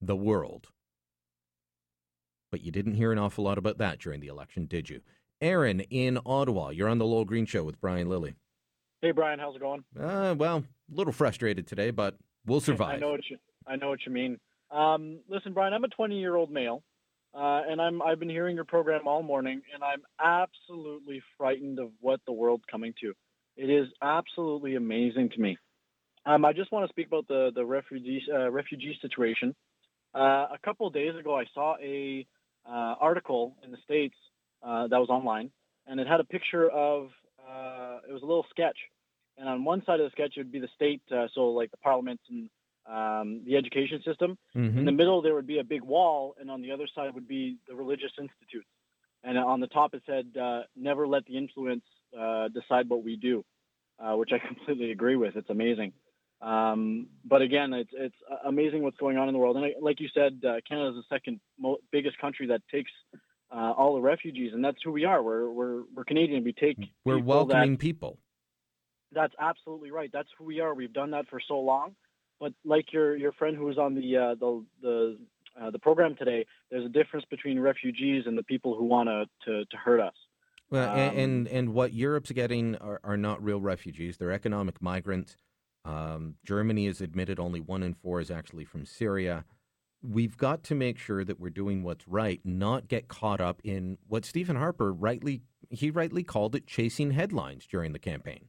[0.00, 0.68] the world.
[2.52, 5.00] But you didn't hear an awful lot about that during the election, did you?
[5.40, 8.34] Aaron in Ottawa, you're on the Lowell Green Show with Brian Lilly.
[9.00, 9.82] Hey Brian, how's it going?
[9.98, 12.94] Uh, well, a little frustrated today, but we'll survive.
[12.96, 14.38] I know what you I know what you mean.
[14.70, 16.82] Um, listen, Brian, I'm a 20 year old male,
[17.34, 21.90] uh, and I'm I've been hearing your program all morning, and I'm absolutely frightened of
[22.00, 23.14] what the world's coming to.
[23.56, 25.56] It is absolutely amazing to me.
[26.26, 29.54] Um, I just want to speak about the the refugee uh, refugee situation.
[30.14, 32.26] Uh, a couple of days ago, I saw a
[32.68, 34.16] uh, article in the states
[34.62, 35.50] uh, that was online,
[35.86, 37.10] and it had a picture of
[37.48, 38.76] uh, it was a little sketch,
[39.38, 41.70] and on one side of the sketch it would be the state, uh, so like
[41.70, 42.50] the parliament and
[42.86, 44.36] um, the education system.
[44.54, 44.78] Mhm.
[44.78, 47.28] In the middle there would be a big wall, and on the other side would
[47.28, 48.68] be the religious institutes.
[49.22, 51.84] And on the top it said, uh, "Never let the influence
[52.18, 53.44] uh, decide what we do,"
[53.98, 55.36] uh, which I completely agree with.
[55.36, 55.92] It's amazing.
[56.40, 59.56] Um, but again, it's it's amazing what's going on in the world.
[59.56, 62.90] And I, like you said, uh, Canada is the second mo- biggest country that takes
[63.52, 65.22] uh, all the refugees, and that's who we are.
[65.22, 66.44] We're we're we're Canadian.
[66.44, 68.18] We take We're people welcoming that- people.
[69.12, 70.10] that's absolutely right.
[70.12, 70.74] That's who we are.
[70.74, 71.94] We've done that for so long.
[72.38, 75.18] But like your your friend who was on the uh, the the
[75.60, 79.08] uh, the program today, there's a difference between refugees and the people who want
[79.46, 80.14] to to hurt us.
[80.70, 85.36] Well, Um, and and what Europe's getting are, are not real refugees; they're economic migrants.
[85.84, 89.44] Um, Germany has admitted only one in four is actually from Syria.
[90.02, 93.98] We've got to make sure that we're doing what's right, not get caught up in
[94.08, 98.48] what Stephen Harper rightly he rightly called it chasing headlines during the campaign.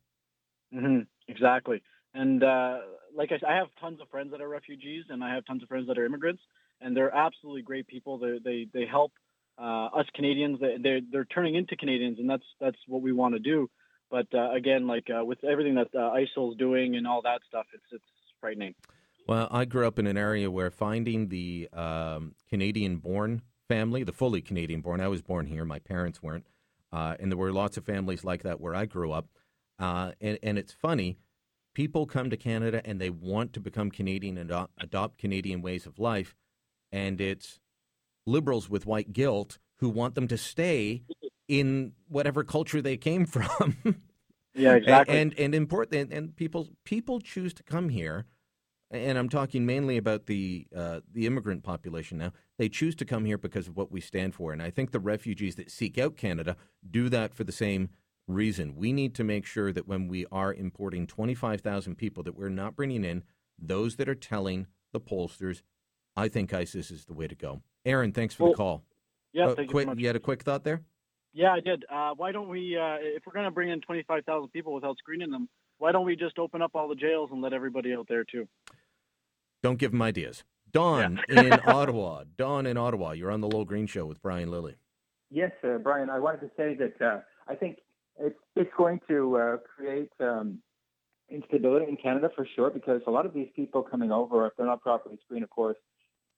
[0.74, 1.82] hmm Exactly.
[2.14, 2.80] And uh,
[3.16, 5.70] like I I have tons of friends that are refugees, and I have tons of
[5.70, 6.42] friends that are immigrants,
[6.82, 8.18] and they're absolutely great people.
[8.18, 9.14] They they they help
[9.58, 10.60] uh, us Canadians.
[10.60, 13.70] They they're, they're turning into Canadians, and that's that's what we want to do.
[14.10, 17.66] But uh, again, like uh, with everything that uh, ISIL's doing and all that stuff,
[17.74, 18.04] it's it's
[18.42, 18.76] frightening.
[19.32, 24.42] Well, I grew up in an area where finding the um, Canadian-born family, the fully
[24.42, 26.48] Canadian-born, I was born here, my parents weren't,
[26.92, 29.30] uh, and there were lots of families like that where I grew up.
[29.80, 31.18] Uh, and, and it's funny,
[31.74, 35.86] people come to Canada and they want to become Canadian and adopt, adopt Canadian ways
[35.86, 36.36] of life,
[36.92, 37.62] and it's
[38.26, 41.04] liberals with white guilt who want them to stay
[41.48, 43.78] in whatever culture they came from.
[44.54, 45.16] Yeah, exactly.
[45.16, 48.26] And and, and important and, and people people choose to come here,
[48.92, 52.34] and I'm talking mainly about the uh, the immigrant population now.
[52.58, 55.00] They choose to come here because of what we stand for, and I think the
[55.00, 56.58] refugees that seek out Canada
[56.90, 57.90] do that for the same
[58.28, 58.76] reason.
[58.76, 62.76] We need to make sure that when we are importing 25,000 people, that we're not
[62.76, 63.24] bringing in
[63.58, 65.62] those that are telling the pollsters,
[66.16, 68.84] "I think ISIS is the way to go." Aaron, thanks for Well, the call.
[69.34, 70.00] yeah, Uh, thank you so much.
[70.00, 70.82] you had a quick thought there.
[71.34, 71.86] Yeah, I did.
[71.90, 75.32] Uh, why don't we, uh, if we're going to bring in 25,000 people without screening
[75.32, 78.26] them, why don't we just open up all the jails and let everybody out there
[78.26, 78.48] too?
[79.64, 80.44] Don't give them ideas.
[80.72, 82.24] Don in Ottawa.
[82.38, 83.12] Don in Ottawa.
[83.12, 84.76] You're on the Low Green Show with Brian Lilly.
[85.30, 86.10] Yes, uh, Brian.
[86.10, 87.78] I wanted to say that uh, I think
[88.20, 90.60] it's it's going to uh, create um,
[91.30, 94.66] instability in Canada for sure because a lot of these people coming over, if they're
[94.66, 95.78] not properly screened, of course,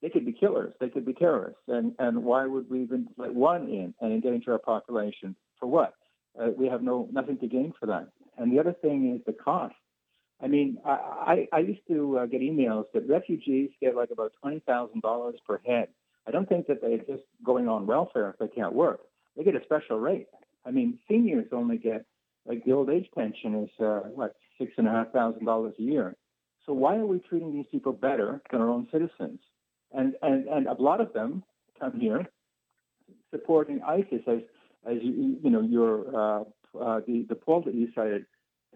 [0.02, 3.34] they could be killers, they could be terrorists, and and why would we even let
[3.34, 5.94] one in and endanger our population for what?
[6.40, 8.10] Uh, we have no nothing to gain for that.
[8.38, 9.76] And the other thing is the cost.
[10.42, 14.34] I mean, I, I, I used to uh, get emails that refugees get like about
[14.42, 15.88] twenty thousand dollars per head.
[16.28, 19.02] I don't think that they're just going on welfare if they can't work.
[19.36, 20.28] They get a special rate.
[20.66, 22.06] I mean, seniors only get
[22.46, 25.82] like the old age pension is uh, what six and a half thousand dollars a
[25.82, 26.16] year.
[26.66, 29.40] So why are we treating these people better than our own citizens?
[29.92, 31.44] And and and a lot of them
[31.80, 32.26] come here
[33.32, 34.40] supporting ISIS as
[34.86, 36.44] as you you know your uh,
[36.80, 38.26] uh, the the poll that you cited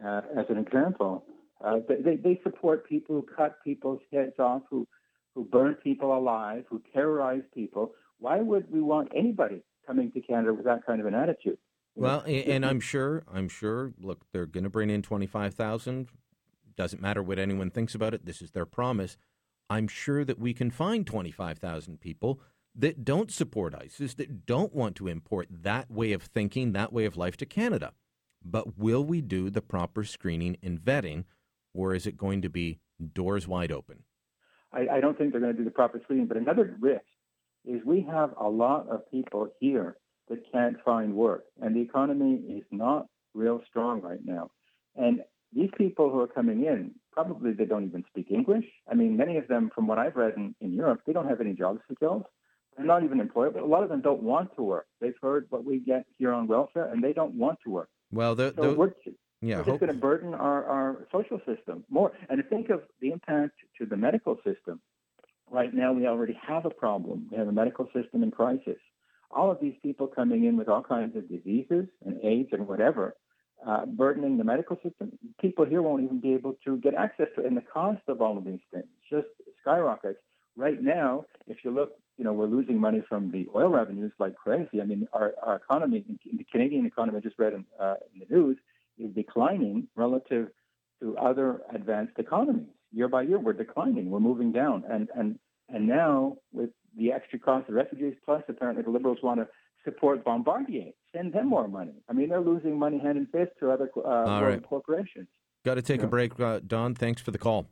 [0.04, 1.26] uh, as an example.
[1.64, 4.88] Uh, they they support people who cut people's heads off, who
[5.36, 7.94] who burn people alive, who terrorize people.
[8.20, 11.58] Why would we want anybody coming to Canada with that kind of an attitude?
[11.96, 13.94] Well, and I'm sure, I'm sure.
[14.00, 16.10] Look, they're going to bring in twenty five thousand.
[16.76, 18.26] Doesn't matter what anyone thinks about it.
[18.26, 19.18] This is their promise.
[19.70, 22.40] I'm sure that we can find twenty five thousand people
[22.76, 27.06] that don't support ISIS, that don't want to import that way of thinking, that way
[27.06, 27.94] of life to Canada.
[28.46, 31.26] But will we do the proper screening and vetting,
[31.78, 32.80] or is it going to be
[33.14, 34.00] doors wide open?
[34.74, 36.26] I, I don't think they're going to do the proper screening.
[36.26, 37.06] But another risk
[37.64, 39.98] is we have a lot of people here
[40.30, 44.50] that can't find work, and the economy is not real strong right now.
[44.96, 45.22] And
[45.54, 48.66] these people who are coming in, probably they don't even speak English.
[48.92, 51.40] I mean, many of them, from what I've read in, in Europe, they don't have
[51.40, 52.24] any job skills.
[52.76, 54.88] They're not even employed, but a lot of them don't want to work.
[55.00, 57.90] They've heard what we get here on welfare, and they don't want to work.
[58.12, 58.76] Well, the, So the-
[59.42, 62.12] yeah, hope- going to burden our, our social system more.
[62.30, 64.80] And to think of the impact to the medical system.
[65.50, 67.28] Right now, we already have a problem.
[67.32, 68.80] We have a medical system in crisis.
[69.32, 73.16] All of these people coming in with all kinds of diseases and AIDS and whatever,
[73.66, 75.18] uh, burdening the medical system.
[75.40, 77.48] People here won't even be able to get access to it.
[77.48, 79.28] And the cost of all of these things just
[79.62, 80.20] skyrockets.
[80.58, 84.36] Right now, if you look, you know, we're losing money from the oil revenues like
[84.36, 84.82] crazy.
[84.82, 88.36] I mean, our, our economy, the Canadian economy, I just read in, uh, in the
[88.36, 88.58] news,
[89.16, 90.50] declining relative
[91.02, 92.68] to other advanced economies.
[92.92, 94.10] Year by year, we're declining.
[94.10, 95.38] We're moving down, and and
[95.70, 99.48] and now with the extra cost of refugees, plus apparently the Liberals want to
[99.84, 101.94] support Bombardier, send them more money.
[102.10, 104.64] I mean, they're losing money hand and fist to other uh, right.
[104.64, 105.28] corporations.
[105.64, 106.08] Got to take Yeah.
[106.08, 106.96] a break, uh, Don.
[106.96, 107.68] Thanks for the call.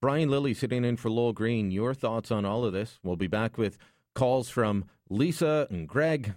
[0.00, 1.70] Brian Lilly sitting in for Lowell Green.
[1.70, 2.98] Your thoughts on all of this?
[3.02, 3.76] We'll be back with
[4.14, 6.34] calls from Lisa and Greg.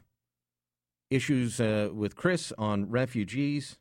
[1.10, 3.78] Issues uh, with Chris on refugees.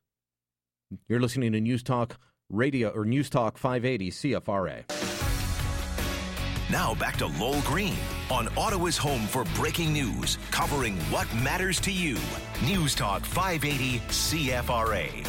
[1.09, 2.18] You're listening to News Talk
[2.51, 4.84] Radio or News Talk 580 CFRA.
[6.70, 7.97] Now back to Lowell Green
[8.30, 12.16] on Ottawa's home for breaking news, covering what matters to you.
[12.64, 15.26] News Talk 580 CFRA.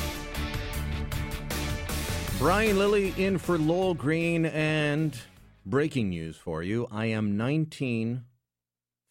[2.39, 5.17] Brian Lilly in for Lowell Green and
[5.65, 6.87] breaking news for you.
[6.91, 8.23] I am 19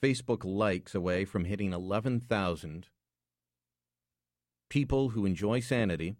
[0.02, 2.88] Facebook likes away from hitting 11,000
[4.68, 6.16] people who enjoy sanity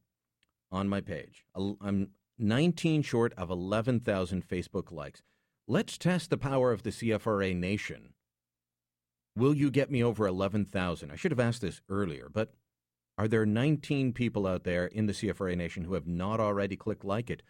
[0.73, 1.45] on my page.
[1.55, 2.09] I'm
[2.39, 5.23] 19 short of 11,000 Facebook likes.
[5.69, 8.15] Let's test the power of the CFRA nation.
[9.37, 11.11] Will you get me over 11,000?
[11.11, 12.53] I should have asked this earlier, but
[13.17, 17.05] are there 19 people out there in the CFRA Nation who have not already clicked
[17.05, 17.43] like it?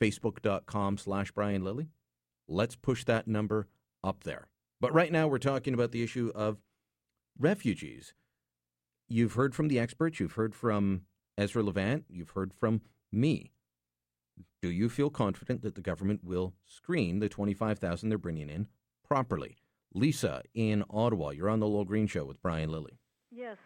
[0.00, 1.88] Facebook.com slash Brian Lilly.
[2.48, 3.68] Let's push that number
[4.02, 4.48] up there.
[4.80, 6.58] But right now we're talking about the issue of
[7.38, 8.14] refugees.
[9.08, 11.02] You've heard from the experts, you've heard from
[11.38, 13.52] Ezra Levant, you've heard from me.
[14.62, 18.68] Do you feel confident that the government will screen the 25,000 they're bringing in
[19.06, 19.56] properly?
[19.94, 22.98] Lisa in Ottawa, you're on the Lowell Green Show with Brian Lilly.
[23.32, 23.56] Yes,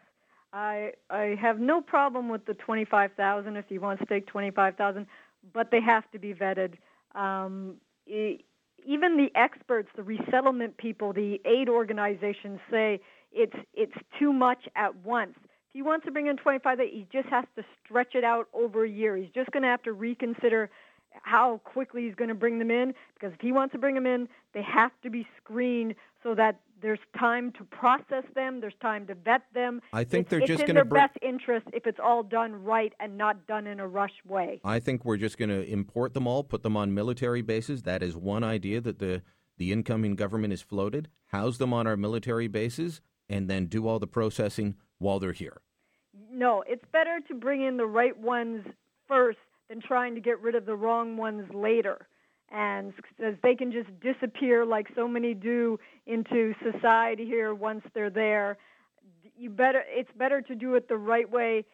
[0.53, 4.27] I I have no problem with the twenty five thousand if he wants to take
[4.27, 5.07] twenty five thousand,
[5.53, 6.75] but they have to be vetted.
[7.15, 13.01] Um, even the experts, the resettlement people, the aid organizations say
[13.33, 15.37] it's it's too much at once.
[15.75, 18.85] He wants to bring in twenty five, he just has to stretch it out over
[18.85, 19.17] a year.
[19.17, 20.71] He's just going to have to reconsider
[21.23, 24.07] how quickly he's going to bring them in because if he wants to bring them
[24.07, 29.07] in, they have to be screened so that there's time to process them, there's time
[29.07, 29.81] to vet them.
[29.93, 32.23] I think It's- they're it's just in gonna their bring- best interest if it's all
[32.23, 34.61] done right and not done in a rush way.
[34.65, 37.83] I think we're just going to import them all, put them on military bases.
[37.83, 39.23] That is one idea that the
[39.57, 41.09] the incoming government has floated.
[41.27, 44.75] House them on our military bases, and then do all the processing
[45.05, 45.61] while they're here.
[46.31, 48.65] No, it's better to bring in the right ones
[49.07, 49.39] first
[49.69, 52.09] than trying to get rid of the wrong ones later.
[52.51, 52.93] And
[53.23, 58.57] as they can just disappear like so many do into society here once they're there,
[59.37, 61.65] you better it's better to do it the right way.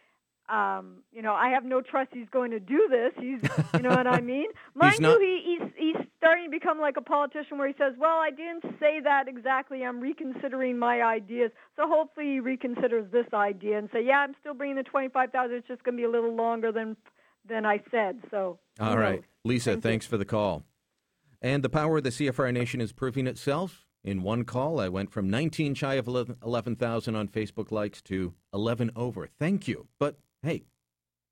[0.51, 3.13] Um, you know, I have no trust he's going to do this.
[3.17, 3.41] He's,
[3.75, 4.47] you know what I mean?
[4.75, 7.95] Mind not- you, he, he's he's starting to become like a politician where he says,
[7.99, 9.85] "Well, I didn't say that exactly.
[9.85, 14.55] I'm reconsidering my ideas." So hopefully he reconsiders this idea and say, "Yeah, I'm still
[14.55, 15.57] bringing the twenty-five thousand.
[15.57, 16.97] It's just going to be a little longer than
[17.49, 19.25] than I said." So All right, knows?
[19.45, 20.65] Lisa, thanks for the call.
[21.43, 23.87] And the power of the CFRA Nation is proving itself.
[24.03, 28.35] In one call, I went from 19 shy of 11 11,000 on Facebook likes to
[28.55, 29.29] 11 over.
[29.39, 29.89] Thank you.
[29.99, 30.65] But hey,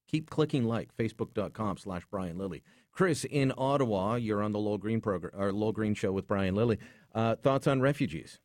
[0.06, 2.62] keep clicking like, facebook.com slash Brian Lilly.
[2.92, 6.54] Chris in Ottawa, you're on the Lowell Green program, or Lowell Green show with Brian
[6.54, 6.78] Lilly.
[7.14, 8.40] Uh, thoughts on refugees?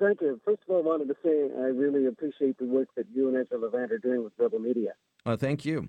[0.00, 0.40] Thank you.
[0.44, 3.36] First of all, I wanted to say I really appreciate the work that you and
[3.36, 4.94] Ezra Levant are doing with Rebel Media.
[5.24, 5.88] Uh, thank you.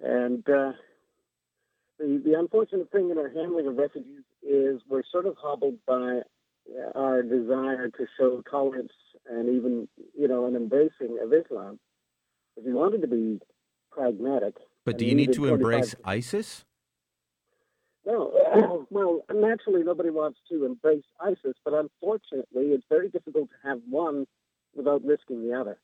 [0.00, 0.72] And uh,
[1.98, 6.20] the, the unfortunate thing in our handling of refugees is we're sort of hobbled by
[6.94, 8.92] our desire to show tolerance
[9.30, 9.88] and even,
[10.18, 11.78] you know, an embracing of Islam.
[12.58, 13.40] If you wanted to be
[13.92, 16.64] pragmatic, But do you need to embrace ISIS?
[18.04, 23.80] No, well, naturally, nobody wants to embrace ISIS, but unfortunately, it's very difficult to have
[23.88, 24.26] one
[24.74, 25.78] without risking the other.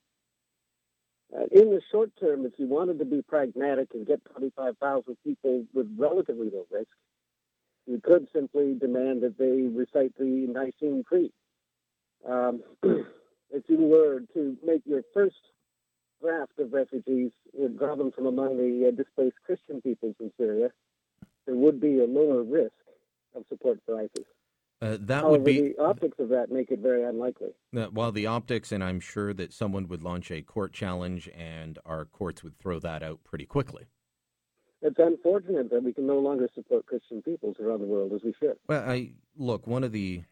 [1.34, 5.64] Uh, in the short term, if you wanted to be pragmatic and get 25,000 people
[5.74, 6.88] with relatively low risk,
[7.86, 11.30] you could simply demand that they recite the Nicene Creed.
[12.28, 15.36] Um, if you were to make your first
[16.24, 20.70] draft of refugees, uh, draw them from among the uh, displaced Christian peoples in Syria,
[21.46, 22.72] there would be a lower risk
[23.34, 24.24] of support for ISIS.
[24.80, 27.50] Uh, that However, would be the optics of that make it very unlikely.
[27.76, 31.78] Uh, well, the optics, and I'm sure that someone would launch a court challenge, and
[31.84, 33.84] our courts would throw that out pretty quickly.
[34.82, 38.34] It's unfortunate that we can no longer support Christian peoples around the world as we
[38.38, 38.56] should.
[38.68, 40.24] Well, I look one of the,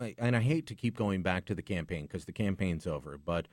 [0.00, 3.18] I- and I hate to keep going back to the campaign because the campaign's over,
[3.18, 3.46] but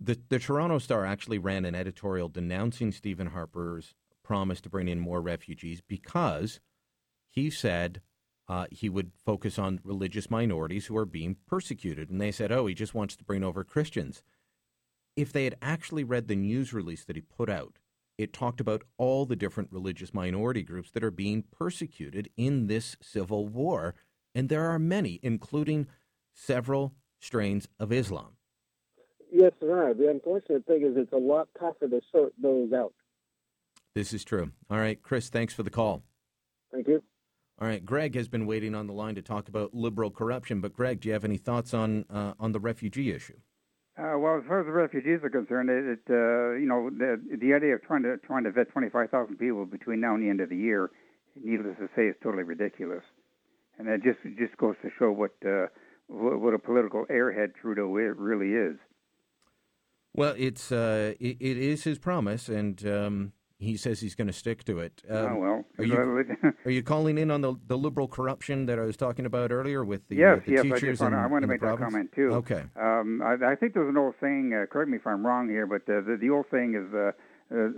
[0.00, 5.00] the the Toronto Star actually ran an editorial denouncing Stephen Harper's promise to bring in
[5.00, 6.60] more refugees because
[7.28, 8.00] he said
[8.48, 12.66] uh, he would focus on religious minorities who are being persecuted, and they said, "Oh,
[12.66, 14.22] he just wants to bring over Christians."
[15.16, 17.78] If they had actually read the news release that he put out,
[18.16, 22.96] it talked about all the different religious minority groups that are being persecuted in this
[23.02, 23.94] civil war.
[24.34, 25.88] And there are many, including
[26.32, 28.37] several strains of Islam.
[29.30, 29.94] Yes, there are.
[29.94, 32.94] The unfortunate thing is it's a lot tougher to sort those out.
[33.94, 34.52] This is true.
[34.70, 36.02] All right, Chris, thanks for the call.
[36.72, 37.02] Thank you.
[37.60, 40.60] All right, Greg has been waiting on the line to talk about liberal corruption.
[40.60, 43.38] But Greg, do you have any thoughts on uh, on the refugee issue?
[43.98, 47.20] Uh, well, as far as the refugees are concerned, it, it uh, you know the
[47.36, 50.40] the idea of trying to trying to vet 25,000 people between now and the end
[50.40, 50.90] of the year,
[51.42, 53.02] needless to say, is totally ridiculous,
[53.76, 55.66] and that just just goes to show what uh,
[56.06, 58.78] what, what a political airhead Trudeau really is.
[60.18, 64.32] Well, it's uh, it, it is his promise, and um, he says he's going to
[64.32, 65.02] stick to it.
[65.08, 66.24] Um, oh well, are you,
[66.64, 69.84] are you calling in on the, the liberal corruption that I was talking about earlier
[69.84, 71.00] with the, yes, uh, the yes, teachers?
[71.00, 72.30] I, want, in, I want to make that comment too.
[72.34, 72.62] Okay.
[72.76, 74.52] Um, I, I, think there's an old saying.
[74.54, 77.08] Uh, correct me if I'm wrong here, but uh, the, the old saying is uh,
[77.50, 77.70] uh,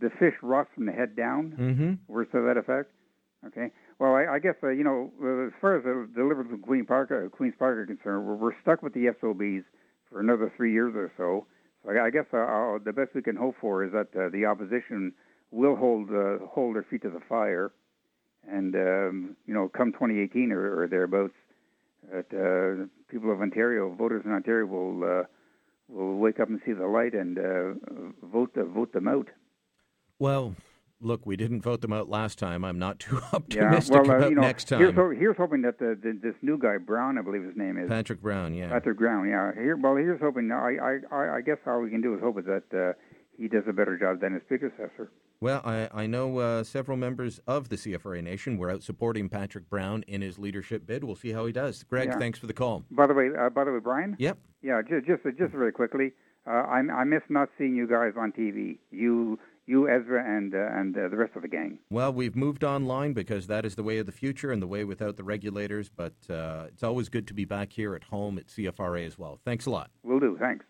[0.00, 1.54] the fish rots from the head down.
[1.58, 2.12] Mm-hmm.
[2.12, 2.90] Words to that effect.
[3.46, 3.70] Okay.
[3.98, 5.10] Well, I, I guess uh, you know,
[5.46, 8.34] as far as the, the Liberals and Queen Park, uh, Queens Park are concerned, we're,
[8.34, 9.64] we're stuck with the SOBs
[10.10, 11.46] for another three years or so.
[11.88, 15.12] I, guess uh, the best we can hope for is that uh, the opposition
[15.50, 17.72] will hold uh, hold their feet to the fire,
[18.48, 21.34] and um, you know, come 2018 or, or thereabouts,
[22.12, 25.22] that uh, people of Ontario, voters in Ontario, will uh,
[25.88, 27.74] will wake up and see the light and uh,
[28.22, 29.28] vote uh, vote them out.
[30.18, 30.54] Well,
[31.00, 32.64] look, we didn't vote them out last time.
[32.64, 34.80] I'm not too Yeah, optimistic well, uh, about you know, next time.
[34.80, 37.88] Here's, here's hoping that the, the, this new guy Brown, I believe his name is
[37.88, 38.68] Patrick Brown, yeah.
[38.68, 39.28] Patrick Brown.
[39.28, 39.52] Yeah.
[39.54, 40.50] Here, well, here's hoping.
[40.50, 42.92] I, I, I, I guess all we can do is hope that uh,
[43.36, 45.10] he does a better job than his predecessor.
[45.38, 49.68] Well, I, I know uh, several members of the CFRA Nation were out supporting Patrick
[49.68, 51.04] Brown in his leadership bid.
[51.04, 51.82] We'll see how he does.
[51.82, 52.18] Greg, Yeah.
[52.18, 52.84] thanks for the call.
[52.90, 54.16] By the way, uh, by the way, Brian.
[54.18, 54.38] Yep.
[54.62, 56.12] Yeah, just just just very quickly.
[56.46, 58.78] Uh, I I miss not seeing you guys on TV.
[58.90, 61.78] You you Ezra and uh, and uh, the rest of the gang.
[61.90, 64.84] Well, we've moved online because that is the way of the future and the way
[64.84, 65.88] without the regulators.
[65.88, 69.38] But uh, it's always good to be back here at home at CFRA as well.
[69.44, 69.90] Thanks a lot.
[70.02, 70.36] Will do.
[70.40, 70.64] Thanks.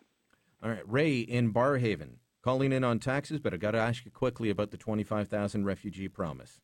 [0.63, 4.11] All right, Ray in Barrhaven calling in on taxes, but I got to ask you
[4.11, 6.61] quickly about the twenty-five thousand refugee promise.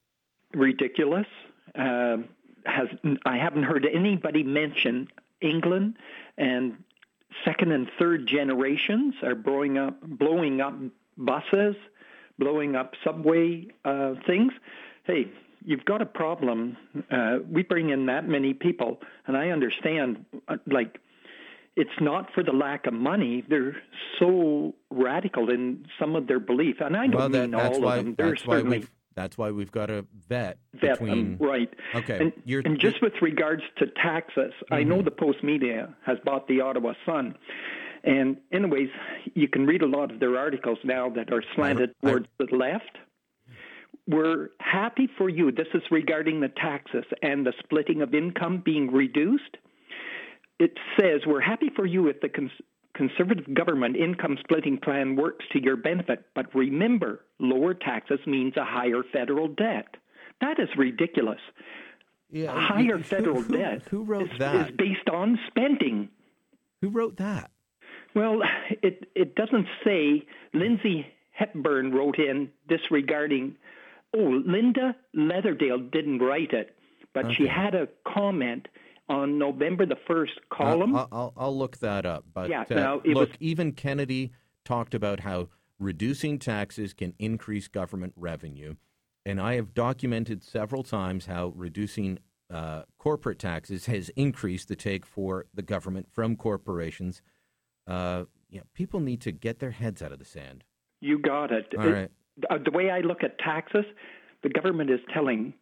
[0.54, 1.26] ridiculous.
[1.74, 2.18] Uh,
[2.64, 2.88] has
[3.26, 5.08] I haven't heard anybody mention
[5.40, 5.96] England
[6.38, 6.82] and
[7.44, 10.74] second and third generations are blowing up, blowing up
[11.16, 11.74] buses,
[12.42, 14.52] blowing up subway uh, things.
[15.04, 15.22] Hey,
[15.64, 16.76] you've got a problem.
[17.10, 20.24] Uh, we bring in that many people, and I understand.
[20.48, 20.98] uh, Like,
[21.76, 23.44] it's not for the lack of money.
[23.48, 23.76] They're
[24.18, 27.82] so radical in some of their belief, and I don't well, that, mean that's all
[27.82, 28.14] why of them.
[28.18, 31.70] There's that's why certainly we've that's why we've got to vet, vet between them, right.
[31.94, 34.88] Okay, And, you're, and just with regards to taxes, I Mm-hmm.
[34.88, 37.34] know the Postmedia has bought the Ottawa Sun.
[38.04, 38.88] And, anyways,
[39.34, 42.08] you can read a lot of their articles now that are slanted uh-huh.
[42.08, 42.98] towards the left.
[44.08, 45.52] We're happy for you.
[45.52, 49.56] This is regarding the taxes and the splitting of income being reduced.
[50.58, 52.50] It says, We're happy for you if the cons-
[52.94, 58.64] conservative government income splitting plan works to your benefit, but remember, lower taxes means a
[58.64, 59.86] higher federal debt.
[60.40, 61.40] That is ridiculous.
[62.30, 64.70] Yeah, a higher who- federal who- debt who wrote is, that?
[64.70, 66.08] is based on spending.
[66.80, 67.50] Who wrote that?
[68.14, 68.40] Well,
[68.82, 70.24] it it doesn't say.
[70.54, 73.56] Lindsay Hepburn wrote in disregarding.
[74.14, 76.76] Oh, Linda Leatherdale didn't write it,
[77.14, 78.68] but she had a comment
[79.08, 80.94] on November the first column.
[80.94, 82.24] I'll, I'll, I'll look that up.
[82.32, 84.32] But Yeah, uh, no, it look, was- even Kennedy
[84.64, 88.74] talked about how reducing taxes can increase government revenue,
[89.24, 92.18] and I have documented several times how reducing
[92.50, 97.22] uh, corporate taxes has increased the take for the government from corporations.
[97.86, 100.64] Uh, yeah, people need to get their heads out of the sand.
[101.00, 101.72] You got it.
[101.78, 102.10] All It- right.
[102.50, 103.84] uh, the way I look at taxes,
[104.42, 105.54] the government is telling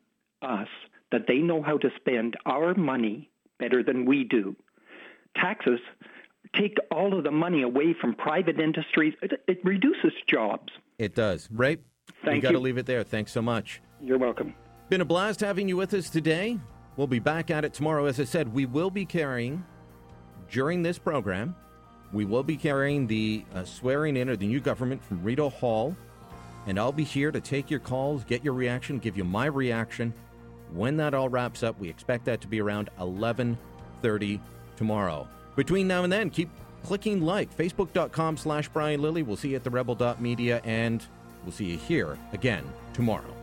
[0.43, 0.69] us
[1.13, 4.57] that they know how to spend our money better than we do.
[5.37, 5.81] Taxes
[6.57, 9.15] take all of the money away from private industries.
[9.23, 10.73] It, it reduces jobs.
[10.99, 11.49] It does.
[11.53, 11.81] Right?
[12.25, 13.05] we Thank got to leave it there.
[13.05, 13.81] Thanks so much.
[14.03, 14.55] You're welcome.
[14.89, 16.59] Been a blast having you with us today.
[16.97, 18.07] We'll be back at it tomorrow.
[18.07, 19.65] As I said, we will be carrying
[20.51, 21.55] during this program,
[22.12, 25.97] we will be carrying the uh, swearing in of the new government from Rideau Hall,
[26.66, 30.12] and I'll be here to take your calls, get your reaction, give you my reaction.
[30.73, 34.41] When that all wraps up, we expect that to be around 11:30
[34.77, 35.28] tomorrow.
[35.57, 36.49] Between now and then, keep
[36.85, 39.23] clicking like facebook.com slash Brian Lilly.
[39.23, 41.05] We'll see you at the rebel.media and
[41.45, 43.40] we'll see you here again tomorrow.